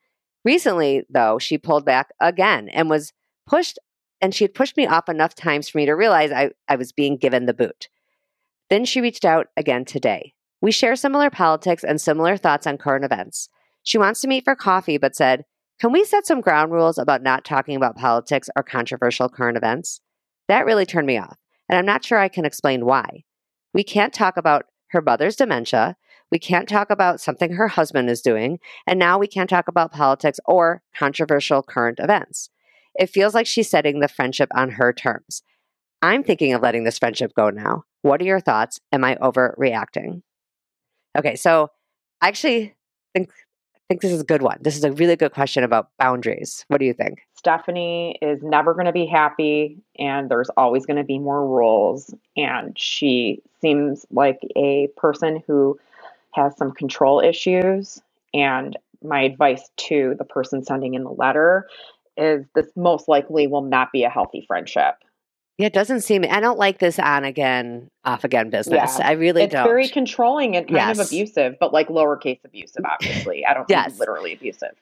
Recently, 0.46 1.04
though, 1.10 1.38
she 1.38 1.58
pulled 1.58 1.84
back 1.84 2.08
again 2.20 2.70
and 2.70 2.88
was 2.88 3.12
pushed 3.46 3.78
and 4.24 4.34
she 4.34 4.42
had 4.42 4.54
pushed 4.54 4.78
me 4.78 4.86
off 4.86 5.10
enough 5.10 5.34
times 5.34 5.68
for 5.68 5.76
me 5.76 5.84
to 5.84 5.92
realize 5.92 6.32
I, 6.32 6.52
I 6.66 6.76
was 6.76 6.92
being 6.92 7.18
given 7.18 7.44
the 7.44 7.52
boot. 7.52 7.90
Then 8.70 8.86
she 8.86 9.02
reached 9.02 9.26
out 9.26 9.48
again 9.54 9.84
today. 9.84 10.32
We 10.62 10.72
share 10.72 10.96
similar 10.96 11.28
politics 11.28 11.84
and 11.84 12.00
similar 12.00 12.38
thoughts 12.38 12.66
on 12.66 12.78
current 12.78 13.04
events. 13.04 13.50
She 13.82 13.98
wants 13.98 14.22
to 14.22 14.28
meet 14.28 14.44
for 14.44 14.56
coffee, 14.56 14.96
but 14.96 15.14
said, 15.14 15.44
Can 15.78 15.92
we 15.92 16.06
set 16.06 16.24
some 16.24 16.40
ground 16.40 16.72
rules 16.72 16.96
about 16.96 17.22
not 17.22 17.44
talking 17.44 17.76
about 17.76 17.96
politics 17.96 18.48
or 18.56 18.62
controversial 18.62 19.28
current 19.28 19.58
events? 19.58 20.00
That 20.48 20.64
really 20.64 20.86
turned 20.86 21.06
me 21.06 21.18
off, 21.18 21.36
and 21.68 21.78
I'm 21.78 21.84
not 21.84 22.02
sure 22.02 22.16
I 22.16 22.28
can 22.28 22.46
explain 22.46 22.86
why. 22.86 23.24
We 23.74 23.84
can't 23.84 24.14
talk 24.14 24.38
about 24.38 24.64
her 24.92 25.02
mother's 25.02 25.36
dementia. 25.36 25.96
We 26.32 26.38
can't 26.38 26.66
talk 26.66 26.88
about 26.88 27.20
something 27.20 27.52
her 27.52 27.68
husband 27.68 28.08
is 28.08 28.22
doing. 28.22 28.58
And 28.86 28.98
now 28.98 29.18
we 29.18 29.26
can't 29.26 29.50
talk 29.50 29.68
about 29.68 29.92
politics 29.92 30.40
or 30.46 30.82
controversial 30.96 31.62
current 31.62 31.98
events. 32.00 32.48
It 32.96 33.10
feels 33.10 33.34
like 33.34 33.46
she's 33.46 33.70
setting 33.70 34.00
the 34.00 34.08
friendship 34.08 34.50
on 34.54 34.70
her 34.70 34.92
terms. 34.92 35.42
I'm 36.02 36.22
thinking 36.22 36.52
of 36.52 36.62
letting 36.62 36.84
this 36.84 36.98
friendship 36.98 37.32
go 37.34 37.50
now. 37.50 37.84
What 38.02 38.20
are 38.20 38.24
your 38.24 38.40
thoughts? 38.40 38.80
Am 38.92 39.04
I 39.04 39.16
overreacting? 39.16 40.22
Okay, 41.16 41.36
so 41.36 41.70
I 42.20 42.28
actually 42.28 42.74
think 43.14 43.30
think 43.88 44.00
this 44.00 44.12
is 44.12 44.20
a 44.20 44.24
good 44.24 44.42
one. 44.42 44.58
This 44.60 44.76
is 44.76 44.84
a 44.84 44.92
really 44.92 45.16
good 45.16 45.32
question 45.32 45.62
about 45.62 45.88
boundaries. 45.98 46.64
What 46.68 46.78
do 46.78 46.86
you 46.86 46.94
think? 46.94 47.20
Stephanie 47.34 48.18
is 48.22 48.42
never 48.42 48.72
going 48.72 48.86
to 48.86 48.92
be 48.92 49.06
happy 49.06 49.78
and 49.98 50.30
there's 50.30 50.48
always 50.56 50.86
going 50.86 50.96
to 50.96 51.04
be 51.04 51.18
more 51.18 51.46
rules. 51.46 52.14
And 52.36 52.78
she 52.78 53.42
seems 53.60 54.06
like 54.10 54.40
a 54.56 54.88
person 54.96 55.42
who 55.46 55.78
has 56.32 56.56
some 56.56 56.72
control 56.72 57.20
issues. 57.20 58.00
And 58.32 58.76
my 59.02 59.20
advice 59.20 59.68
to 59.76 60.14
the 60.18 60.24
person 60.24 60.64
sending 60.64 60.94
in 60.94 61.04
the 61.04 61.10
letter 61.10 61.68
is 62.16 62.44
this 62.54 62.66
most 62.76 63.08
likely 63.08 63.46
will 63.46 63.62
not 63.62 63.92
be 63.92 64.04
a 64.04 64.10
healthy 64.10 64.44
friendship. 64.46 64.94
Yeah, 65.58 65.66
it 65.66 65.72
doesn't 65.72 66.00
seem. 66.00 66.24
I 66.28 66.40
don't 66.40 66.58
like 66.58 66.78
this 66.78 66.98
on 66.98 67.24
again, 67.24 67.88
off 68.04 68.24
again 68.24 68.50
business. 68.50 68.98
Yeah. 68.98 69.08
I 69.08 69.12
really 69.12 69.42
it's 69.42 69.52
don't. 69.52 69.62
It's 69.62 69.68
very 69.68 69.88
controlling 69.88 70.56
and 70.56 70.66
kind 70.66 70.96
yes. 70.96 70.98
of 70.98 71.06
abusive, 71.06 71.56
but 71.60 71.72
like 71.72 71.88
lowercase 71.88 72.40
abusive, 72.44 72.84
obviously. 72.90 73.46
I 73.46 73.54
don't 73.54 73.68
yes. 73.68 73.86
think 73.86 74.00
literally 74.00 74.32
abusive. 74.32 74.74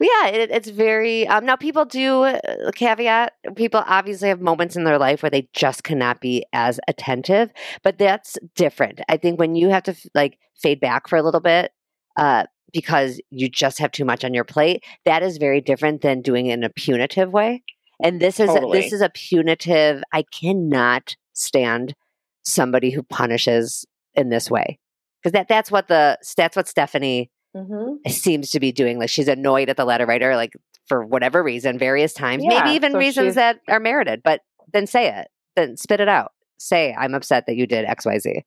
Yeah, 0.00 0.26
it, 0.26 0.50
it's 0.50 0.68
very. 0.68 1.28
Um, 1.28 1.46
now, 1.46 1.56
people 1.56 1.84
do 1.84 2.24
uh, 2.24 2.40
caveat. 2.74 3.34
People 3.54 3.84
obviously 3.86 4.28
have 4.28 4.40
moments 4.40 4.74
in 4.74 4.84
their 4.84 4.98
life 4.98 5.22
where 5.22 5.30
they 5.30 5.48
just 5.52 5.84
cannot 5.84 6.20
be 6.20 6.44
as 6.52 6.80
attentive, 6.88 7.50
but 7.84 7.96
that's 7.96 8.36
different. 8.56 9.00
I 9.08 9.16
think 9.16 9.38
when 9.38 9.54
you 9.54 9.70
have 9.70 9.84
to 9.84 9.94
like 10.12 10.38
fade 10.60 10.80
back 10.80 11.08
for 11.08 11.16
a 11.16 11.22
little 11.22 11.40
bit, 11.40 11.72
uh, 12.16 12.44
because 12.72 13.20
you 13.30 13.48
just 13.48 13.78
have 13.78 13.92
too 13.92 14.04
much 14.04 14.24
on 14.24 14.34
your 14.34 14.44
plate, 14.44 14.84
that 15.04 15.22
is 15.22 15.38
very 15.38 15.60
different 15.60 16.02
than 16.02 16.22
doing 16.22 16.46
it 16.46 16.54
in 16.54 16.64
a 16.64 16.70
punitive 16.70 17.32
way. 17.32 17.62
And 18.02 18.20
this 18.20 18.40
is 18.40 18.48
totally. 18.48 18.78
a, 18.78 18.82
this 18.82 18.92
is 18.92 19.00
a 19.00 19.08
punitive. 19.08 20.02
I 20.12 20.22
cannot 20.22 21.16
stand 21.32 21.94
somebody 22.42 22.90
who 22.90 23.02
punishes 23.02 23.86
in 24.14 24.28
this 24.28 24.50
way 24.50 24.78
because 25.22 25.32
that 25.32 25.48
that's 25.48 25.70
what 25.70 25.88
the 25.88 26.18
that's 26.36 26.56
what 26.56 26.68
Stephanie 26.68 27.30
mm-hmm. 27.56 28.08
seems 28.10 28.50
to 28.50 28.60
be 28.60 28.72
doing. 28.72 28.98
Like 28.98 29.10
she's 29.10 29.28
annoyed 29.28 29.68
at 29.68 29.76
the 29.76 29.84
letter 29.84 30.06
writer, 30.06 30.36
like 30.36 30.52
for 30.86 31.04
whatever 31.04 31.42
reason, 31.42 31.78
various 31.78 32.12
times, 32.12 32.44
yeah, 32.44 32.62
maybe 32.62 32.76
even 32.76 32.92
so 32.92 32.98
reasons 32.98 33.34
that 33.34 33.60
are 33.68 33.80
merited. 33.80 34.22
But 34.22 34.42
then 34.72 34.86
say 34.86 35.08
it, 35.08 35.28
then 35.54 35.76
spit 35.76 36.00
it 36.00 36.08
out. 36.08 36.32
Say 36.58 36.94
I'm 36.98 37.14
upset 37.14 37.46
that 37.46 37.56
you 37.56 37.66
did 37.66 37.84
X 37.84 38.06
Y 38.06 38.18
Z. 38.18 38.44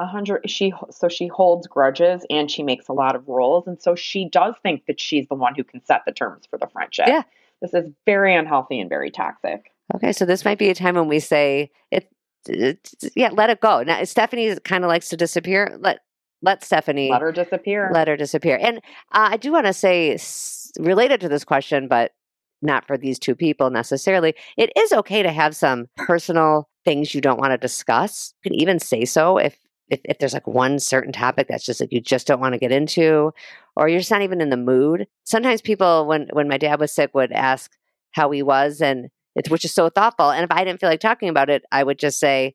A 0.00 0.06
hundred. 0.06 0.48
She 0.48 0.72
so 0.90 1.08
she 1.08 1.26
holds 1.26 1.66
grudges 1.66 2.24
and 2.30 2.50
she 2.50 2.62
makes 2.62 2.88
a 2.88 2.94
lot 2.94 3.14
of 3.14 3.28
rules, 3.28 3.66
and 3.66 3.80
so 3.80 3.94
she 3.94 4.28
does 4.28 4.54
think 4.62 4.86
that 4.86 4.98
she's 4.98 5.28
the 5.28 5.34
one 5.34 5.54
who 5.54 5.62
can 5.62 5.84
set 5.84 6.02
the 6.06 6.12
terms 6.12 6.46
for 6.48 6.58
the 6.58 6.66
friendship. 6.66 7.04
Yeah, 7.06 7.22
this 7.60 7.74
is 7.74 7.90
very 8.06 8.34
unhealthy 8.34 8.80
and 8.80 8.88
very 8.88 9.10
toxic. 9.10 9.70
Okay, 9.94 10.12
so 10.12 10.24
this 10.24 10.42
might 10.44 10.58
be 10.58 10.70
a 10.70 10.74
time 10.74 10.94
when 10.94 11.06
we 11.06 11.20
say 11.20 11.70
it. 11.90 12.08
yeah, 13.14 13.28
let 13.32 13.50
it 13.50 13.60
go. 13.60 13.82
Now 13.82 14.02
Stephanie 14.04 14.56
kind 14.64 14.84
of 14.84 14.88
likes 14.88 15.10
to 15.10 15.18
disappear. 15.18 15.76
Let 15.78 15.98
let 16.40 16.64
Stephanie 16.64 17.10
let 17.10 17.20
her 17.20 17.32
disappear. 17.32 17.90
Let 17.92 18.08
her 18.08 18.16
disappear. 18.16 18.58
And 18.58 18.78
uh, 19.12 19.28
I 19.32 19.36
do 19.36 19.52
want 19.52 19.66
to 19.66 19.74
say, 19.74 20.18
related 20.78 21.20
to 21.20 21.28
this 21.28 21.44
question, 21.44 21.88
but 21.88 22.12
not 22.62 22.86
for 22.86 22.96
these 22.96 23.18
two 23.18 23.34
people 23.34 23.70
necessarily. 23.70 24.34
It 24.56 24.70
is 24.76 24.92
okay 24.92 25.22
to 25.22 25.30
have 25.30 25.54
some 25.54 25.88
personal 25.96 26.68
things 26.84 27.14
you 27.14 27.20
don't 27.20 27.38
want 27.38 27.52
to 27.52 27.58
discuss. 27.58 28.34
You 28.44 28.50
can 28.50 28.60
even 28.60 28.78
say 28.78 29.04
so 29.04 29.38
if 29.38 29.58
if, 29.90 30.00
if 30.04 30.18
there's 30.18 30.32
like 30.32 30.46
one 30.46 30.78
certain 30.78 31.12
topic 31.12 31.48
that's 31.48 31.64
just 31.64 31.80
like 31.80 31.92
you 31.92 32.00
just 32.00 32.26
don't 32.26 32.40
want 32.40 32.54
to 32.54 32.58
get 32.58 32.72
into 32.72 33.32
or 33.76 33.88
you're 33.88 33.98
just 33.98 34.10
not 34.10 34.22
even 34.22 34.40
in 34.40 34.50
the 34.50 34.56
mood 34.56 35.06
sometimes 35.24 35.60
people 35.60 36.06
when 36.06 36.28
when 36.32 36.48
my 36.48 36.58
dad 36.58 36.80
was 36.80 36.92
sick 36.92 37.10
would 37.14 37.32
ask 37.32 37.72
how 38.12 38.30
he 38.30 38.42
was 38.42 38.80
and 38.80 39.08
it's 39.34 39.50
which 39.50 39.64
is 39.64 39.74
so 39.74 39.88
thoughtful 39.88 40.30
and 40.30 40.44
if 40.44 40.50
i 40.50 40.64
didn't 40.64 40.80
feel 40.80 40.88
like 40.88 41.00
talking 41.00 41.28
about 41.28 41.50
it 41.50 41.64
i 41.72 41.82
would 41.82 41.98
just 41.98 42.18
say 42.18 42.54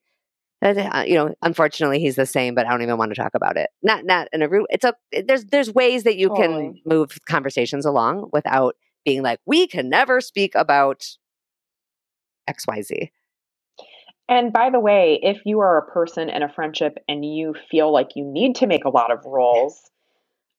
uh, 0.64 1.04
you 1.06 1.16
know 1.16 1.34
unfortunately 1.42 2.00
he's 2.00 2.16
the 2.16 2.26
same 2.26 2.56
but 2.56 2.66
i 2.66 2.72
don't 2.72 2.82
even 2.82 2.98
want 2.98 3.14
to 3.14 3.22
talk 3.22 3.36
about 3.36 3.58
it. 3.58 3.70
Not 3.84 4.06
not 4.06 4.30
in 4.34 4.42
a 4.42 4.50
room 4.50 4.66
it's 4.70 4.86
a 4.86 4.96
there's 5.26 5.46
there's 5.46 5.72
ways 5.72 6.04
that 6.04 6.18
you 6.18 6.30
can 6.32 6.80
move 6.86 7.18
conversations 7.28 7.86
along 7.86 8.30
without 8.32 8.76
being 9.04 9.22
like 9.22 9.40
we 9.46 9.68
can 9.68 9.90
never 9.90 10.22
speak 10.22 10.56
about 10.56 11.06
xyz 12.50 13.10
and 14.28 14.52
by 14.52 14.70
the 14.70 14.80
way, 14.80 15.20
if 15.22 15.42
you 15.46 15.60
are 15.60 15.78
a 15.78 15.92
person 15.92 16.30
in 16.30 16.42
a 16.42 16.50
friendship 16.50 16.98
and 17.08 17.24
you 17.24 17.56
feel 17.70 17.92
like 17.92 18.16
you 18.16 18.26
need 18.26 18.56
to 18.58 18.68
make 18.68 18.86
a 18.86 18.90
lot 18.90 19.12
of 19.12 19.26
roles, 19.26 19.90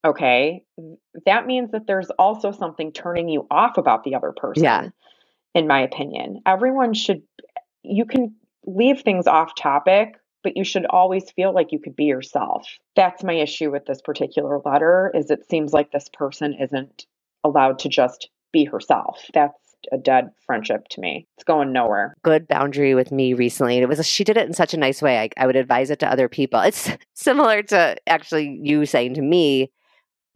okay, 0.04 0.62
that 1.24 1.46
means 1.46 1.72
that 1.72 1.86
there's 1.86 2.10
also 2.10 2.52
something 2.52 2.92
turning 2.92 3.28
you 3.28 3.46
off 3.50 3.76
about 3.76 4.04
the 4.04 4.14
other 4.14 4.32
person. 4.32 4.64
Yeah. 4.64 4.88
In 5.54 5.66
my 5.66 5.80
opinion, 5.80 6.42
everyone 6.46 6.92
should, 6.92 7.22
you 7.82 8.04
can 8.04 8.36
leave 8.66 9.00
things 9.00 9.26
off 9.26 9.54
topic, 9.56 10.16
but 10.44 10.56
you 10.56 10.64
should 10.64 10.86
always 10.86 11.30
feel 11.32 11.52
like 11.52 11.72
you 11.72 11.80
could 11.80 11.96
be 11.96 12.04
yourself. 12.04 12.68
That's 12.94 13.24
my 13.24 13.32
issue 13.32 13.72
with 13.72 13.86
this 13.86 14.00
particular 14.00 14.60
letter 14.64 15.10
is 15.14 15.30
it 15.30 15.48
seems 15.48 15.72
like 15.72 15.90
this 15.90 16.08
person 16.12 16.54
isn't 16.60 17.06
allowed 17.42 17.80
to 17.80 17.88
just 17.88 18.28
be 18.52 18.64
herself. 18.64 19.24
That's 19.34 19.65
a 19.92 19.98
dead 19.98 20.30
friendship 20.44 20.88
to 20.90 21.00
me. 21.00 21.26
It's 21.36 21.44
going 21.44 21.72
nowhere. 21.72 22.16
Good 22.22 22.48
boundary 22.48 22.94
with 22.94 23.12
me 23.12 23.34
recently. 23.34 23.76
And 23.76 23.82
it 23.82 23.88
was 23.88 24.06
she 24.06 24.24
did 24.24 24.36
it 24.36 24.46
in 24.46 24.54
such 24.54 24.74
a 24.74 24.78
nice 24.78 25.02
way. 25.02 25.18
I, 25.18 25.30
I 25.36 25.46
would 25.46 25.56
advise 25.56 25.90
it 25.90 25.98
to 26.00 26.10
other 26.10 26.28
people. 26.28 26.60
It's 26.60 26.90
similar 27.14 27.62
to 27.64 27.96
actually 28.06 28.58
you 28.62 28.86
saying 28.86 29.14
to 29.14 29.22
me, 29.22 29.70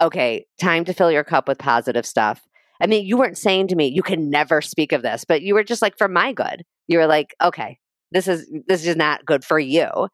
"Okay, 0.00 0.46
time 0.60 0.84
to 0.84 0.94
fill 0.94 1.10
your 1.10 1.24
cup 1.24 1.48
with 1.48 1.58
positive 1.58 2.06
stuff." 2.06 2.42
I 2.82 2.86
mean, 2.86 3.04
you 3.04 3.16
weren't 3.16 3.38
saying 3.38 3.68
to 3.68 3.76
me, 3.76 3.86
"You 3.86 4.02
can 4.02 4.30
never 4.30 4.62
speak 4.62 4.92
of 4.92 5.02
this," 5.02 5.24
but 5.24 5.42
you 5.42 5.54
were 5.54 5.64
just 5.64 5.82
like, 5.82 5.98
"For 5.98 6.08
my 6.08 6.32
good." 6.32 6.64
You 6.88 6.98
were 6.98 7.06
like, 7.06 7.34
"Okay, 7.42 7.78
this 8.12 8.28
is 8.28 8.50
this 8.66 8.86
is 8.86 8.96
not 8.96 9.24
good 9.24 9.44
for 9.44 9.58
you." 9.58 10.08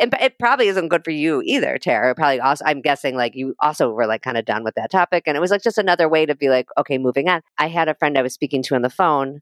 And 0.00 0.14
it 0.20 0.38
probably 0.38 0.68
isn't 0.68 0.88
good 0.88 1.04
for 1.04 1.10
you 1.10 1.42
either, 1.44 1.78
Tara. 1.78 2.14
Probably 2.14 2.40
also, 2.40 2.64
I'm 2.64 2.80
guessing 2.80 3.16
like 3.16 3.34
you 3.34 3.54
also 3.60 3.90
were 3.90 4.06
like 4.06 4.22
kind 4.22 4.36
of 4.36 4.44
done 4.44 4.64
with 4.64 4.74
that 4.76 4.90
topic. 4.90 5.24
And 5.26 5.36
it 5.36 5.40
was 5.40 5.50
like 5.50 5.62
just 5.62 5.78
another 5.78 6.08
way 6.08 6.26
to 6.26 6.34
be 6.34 6.48
like, 6.48 6.66
okay, 6.78 6.98
moving 6.98 7.28
on. 7.28 7.42
I 7.58 7.68
had 7.68 7.88
a 7.88 7.94
friend 7.94 8.16
I 8.16 8.22
was 8.22 8.34
speaking 8.34 8.62
to 8.64 8.74
on 8.74 8.82
the 8.82 8.90
phone 8.90 9.40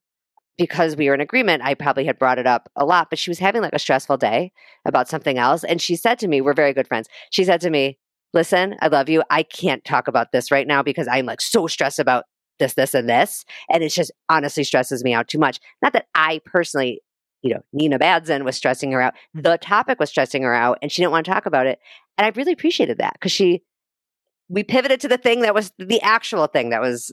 because 0.57 0.97
we 0.97 1.09
were 1.09 1.15
in 1.15 1.21
agreement. 1.21 1.63
I 1.63 1.75
probably 1.75 2.07
had 2.07 2.19
brought 2.19 2.39
it 2.39 2.47
up 2.47 2.71
a 2.77 2.87
lot, 2.87 3.11
but 3.11 3.19
she 3.19 3.31
was 3.31 3.39
having 3.39 3.63
like 3.63 3.75
a 3.75 3.79
stressful 3.79 4.17
day 4.17 4.53
about 4.87 5.09
something 5.09 5.37
else. 5.37 5.65
And 5.65 5.81
she 5.81 5.97
said 5.97 6.19
to 6.21 6.29
me, 6.29 6.41
we're 6.41 6.55
very 6.55 6.73
good 6.73 6.89
friends. 6.89 7.09
She 7.31 7.45
said 7.45 7.61
to 7.61 7.71
me, 7.71 7.99
listen, 8.33 8.77
I 8.81 8.89
love 8.89 9.09
you. 9.09 9.23
I 9.31 9.43
can't 9.43 9.85
talk 9.85 10.09
about 10.09 10.33
this 10.33 10.51
right 10.51 10.67
now 10.67 10.83
because 10.83 11.09
I'm 11.09 11.27
like 11.27 11.41
so 11.41 11.67
stressed 11.67 11.99
about 11.99 12.25
this, 12.59 12.75
this, 12.75 12.95
and 12.95 13.09
this. 13.09 13.45
And 13.71 13.85
it 13.85 13.91
just 13.91 14.11
honestly 14.31 14.65
stresses 14.65 15.05
me 15.05 15.13
out 15.13 15.29
too 15.29 15.39
much. 15.39 15.61
Not 15.83 15.93
that 15.93 16.07
I 16.15 16.41
personally 16.47 17.03
you 17.47 17.55
know, 17.55 17.63
Nina 17.73 17.99
Badzin 17.99 18.45
was 18.45 18.57
stressing 18.57 18.91
her 18.93 19.01
out. 19.01 19.15
The 19.35 19.59
topic 19.59 20.01
was 20.01 20.11
stressing 20.11 20.43
her 20.43 20.55
out 20.55 20.79
and 20.83 20.91
she 20.91 21.01
didn't 21.01 21.13
want 21.13 21.25
to 21.27 21.31
talk 21.31 21.47
about 21.47 21.67
it. 21.67 21.79
And 22.19 22.27
I 22.27 22.31
really 22.37 22.53
appreciated 22.53 22.99
that 22.99 23.15
because 23.15 23.33
she, 23.33 23.63
we 24.49 24.65
pivoted 24.65 25.01
to 25.01 25.09
the 25.09 25.19
thing 25.19 25.41
that 25.41 25.55
was 25.55 25.73
the 25.79 26.01
actual 26.03 26.47
thing 26.47 26.71
that 26.71 26.81
was, 26.81 27.13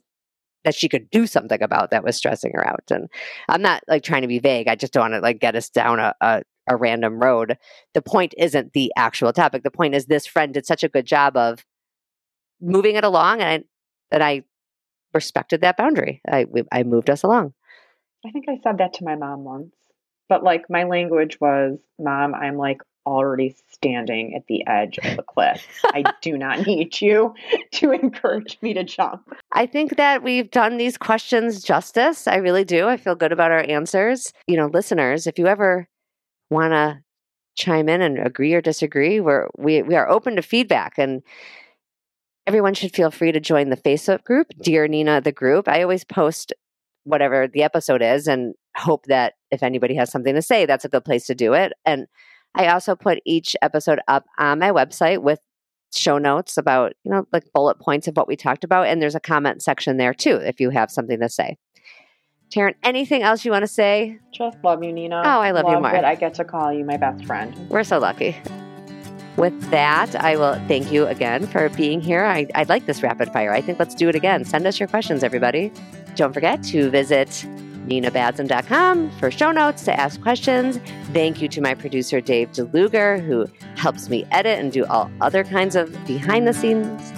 that 0.63 0.75
she 0.75 0.89
could 0.89 1.09
do 1.09 1.27
something 1.27 1.61
about 1.61 1.91
that 1.91 2.03
was 2.03 2.15
stressing 2.15 2.53
her 2.55 2.65
out. 2.65 2.83
And 2.89 3.09
I'm 3.49 3.61
not 3.61 3.83
like 3.87 4.03
trying 4.03 4.21
to 4.21 4.27
be 4.27 4.39
vague. 4.39 4.67
I 4.67 4.75
just 4.75 4.93
don't 4.93 5.11
want 5.11 5.13
to 5.13 5.19
like 5.19 5.39
get 5.39 5.55
us 5.55 5.69
down 5.69 5.99
a, 5.99 6.15
a, 6.21 6.41
a 6.67 6.75
random 6.75 7.19
road. 7.19 7.57
The 7.93 8.01
point 8.01 8.33
isn't 8.37 8.73
the 8.73 8.91
actual 8.95 9.33
topic. 9.33 9.63
The 9.63 9.71
point 9.71 9.93
is 9.93 10.05
this 10.05 10.25
friend 10.25 10.53
did 10.53 10.65
such 10.65 10.83
a 10.83 10.89
good 10.89 11.05
job 11.05 11.35
of 11.37 11.65
moving 12.61 12.95
it 12.95 13.03
along 13.03 13.41
and 13.41 13.63
I, 13.63 13.65
that 14.11 14.21
I 14.21 14.43
respected 15.13 15.61
that 15.61 15.77
boundary. 15.77 16.21
I, 16.27 16.45
I 16.71 16.83
moved 16.83 17.09
us 17.09 17.23
along. 17.23 17.53
I 18.25 18.31
think 18.31 18.45
I 18.47 18.57
said 18.63 18.77
that 18.77 18.93
to 18.93 19.03
my 19.03 19.15
mom 19.15 19.43
once. 19.43 19.73
But 20.29 20.43
like 20.43 20.69
my 20.69 20.83
language 20.83 21.39
was, 21.39 21.77
Mom, 21.99 22.33
I'm 22.33 22.57
like 22.57 22.79
already 23.05 23.55
standing 23.69 24.35
at 24.35 24.47
the 24.47 24.65
edge 24.67 24.97
of 24.99 25.17
the 25.17 25.23
cliff. 25.23 25.65
I 25.85 26.03
do 26.21 26.37
not 26.37 26.65
need 26.65 26.99
you 27.01 27.33
to 27.73 27.91
encourage 27.91 28.57
me 28.61 28.73
to 28.73 28.83
jump. 28.83 29.21
I 29.51 29.65
think 29.65 29.97
that 29.97 30.23
we've 30.23 30.49
done 30.49 30.77
these 30.77 30.97
questions 30.97 31.61
justice. 31.61 32.27
I 32.27 32.37
really 32.37 32.63
do. 32.63 32.87
I 32.87 32.97
feel 32.97 33.15
good 33.15 33.31
about 33.31 33.51
our 33.51 33.65
answers. 33.67 34.31
You 34.47 34.57
know, 34.57 34.67
listeners, 34.67 35.27
if 35.27 35.37
you 35.37 35.47
ever 35.47 35.87
want 36.49 36.71
to 36.71 37.01
chime 37.55 37.89
in 37.89 38.01
and 38.01 38.19
agree 38.19 38.53
or 38.53 38.61
disagree, 38.61 39.19
we're, 39.19 39.47
we, 39.57 39.81
we 39.81 39.95
are 39.95 40.09
open 40.09 40.35
to 40.35 40.41
feedback 40.41 40.97
and 40.97 41.21
everyone 42.47 42.73
should 42.73 42.93
feel 42.93 43.11
free 43.11 43.31
to 43.31 43.39
join 43.39 43.69
the 43.69 43.77
Facebook 43.77 44.23
group, 44.23 44.47
Dear 44.61 44.87
Nina, 44.87 45.21
the 45.21 45.31
group. 45.31 45.67
I 45.67 45.81
always 45.81 46.03
post 46.03 46.53
whatever 47.03 47.47
the 47.47 47.63
episode 47.63 48.01
is 48.01 48.27
and 48.27 48.53
hope 48.75 49.05
that 49.05 49.33
if 49.51 49.63
anybody 49.63 49.95
has 49.95 50.11
something 50.11 50.35
to 50.35 50.41
say, 50.41 50.65
that's 50.65 50.85
a 50.85 50.89
good 50.89 51.05
place 51.05 51.25
to 51.27 51.35
do 51.35 51.53
it. 51.53 51.73
And 51.85 52.07
I 52.55 52.67
also 52.67 52.95
put 52.95 53.19
each 53.25 53.55
episode 53.61 53.99
up 54.07 54.25
on 54.37 54.59
my 54.59 54.71
website 54.71 55.21
with 55.21 55.39
show 55.93 56.17
notes 56.17 56.57
about, 56.57 56.93
you 57.03 57.11
know, 57.11 57.27
like 57.31 57.45
bullet 57.53 57.79
points 57.79 58.07
of 58.07 58.15
what 58.15 58.27
we 58.27 58.35
talked 58.35 58.63
about. 58.63 58.87
And 58.87 59.01
there's 59.01 59.15
a 59.15 59.19
comment 59.19 59.61
section 59.61 59.97
there 59.97 60.13
too, 60.13 60.35
if 60.35 60.59
you 60.59 60.69
have 60.69 60.91
something 60.91 61.19
to 61.19 61.29
say. 61.29 61.57
Taryn, 62.53 62.75
anything 62.83 63.23
else 63.23 63.43
you 63.45 63.51
want 63.51 63.63
to 63.63 63.67
say? 63.67 64.19
Just 64.31 64.57
love 64.63 64.83
you, 64.83 64.93
Nina. 64.93 65.21
Oh, 65.25 65.39
I 65.39 65.51
love, 65.51 65.65
love 65.65 65.73
you 65.73 65.79
more. 65.81 65.91
That 65.91 66.05
I 66.05 66.15
get 66.15 66.35
to 66.35 66.43
call 66.43 66.71
you 66.71 66.85
my 66.85 66.97
best 66.97 67.25
friend. 67.25 67.55
We're 67.69 67.83
so 67.83 67.97
lucky. 67.97 68.37
With 69.37 69.59
that, 69.71 70.15
I 70.15 70.35
will 70.35 70.53
thank 70.67 70.91
you 70.91 71.07
again 71.07 71.47
for 71.47 71.69
being 71.69 71.99
here. 71.99 72.23
I, 72.23 72.45
I 72.53 72.63
like 72.63 72.85
this 72.85 73.01
rapid 73.01 73.33
fire. 73.33 73.51
I 73.51 73.61
think 73.61 73.79
let's 73.79 73.95
do 73.95 74.07
it 74.07 74.13
again. 74.13 74.45
Send 74.45 74.67
us 74.67 74.79
your 74.79 74.87
questions, 74.87 75.23
everybody. 75.23 75.71
Don't 76.15 76.33
forget 76.33 76.63
to 76.63 76.89
visit 76.89 77.29
ninabadzin.com 77.87 79.11
for 79.19 79.29
show 79.29 79.51
notes 79.51 79.83
to 79.83 79.99
ask 79.99 80.21
questions. 80.21 80.79
Thank 81.11 81.41
you 81.41 81.47
to 81.49 81.61
my 81.61 81.73
producer, 81.73 82.21
Dave 82.21 82.51
DeLuger, 82.51 83.25
who 83.25 83.47
helps 83.75 84.09
me 84.09 84.25
edit 84.31 84.59
and 84.59 84.71
do 84.71 84.85
all 84.85 85.11
other 85.21 85.43
kinds 85.43 85.75
of 85.75 85.91
behind 86.05 86.47
the 86.47 86.53
scenes. 86.53 87.11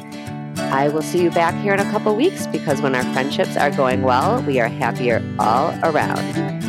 I 0.58 0.90
will 0.90 1.04
see 1.04 1.22
you 1.22 1.30
back 1.30 1.54
here 1.62 1.74
in 1.74 1.80
a 1.80 1.92
couple 1.92 2.16
weeks 2.16 2.48
because 2.48 2.82
when 2.82 2.96
our 2.96 3.04
friendships 3.14 3.56
are 3.56 3.72
going 3.72 4.02
well, 4.02 4.42
we 4.44 4.60
are 4.60 4.68
happier 4.68 5.22
all 5.40 5.78
around. 5.84 6.65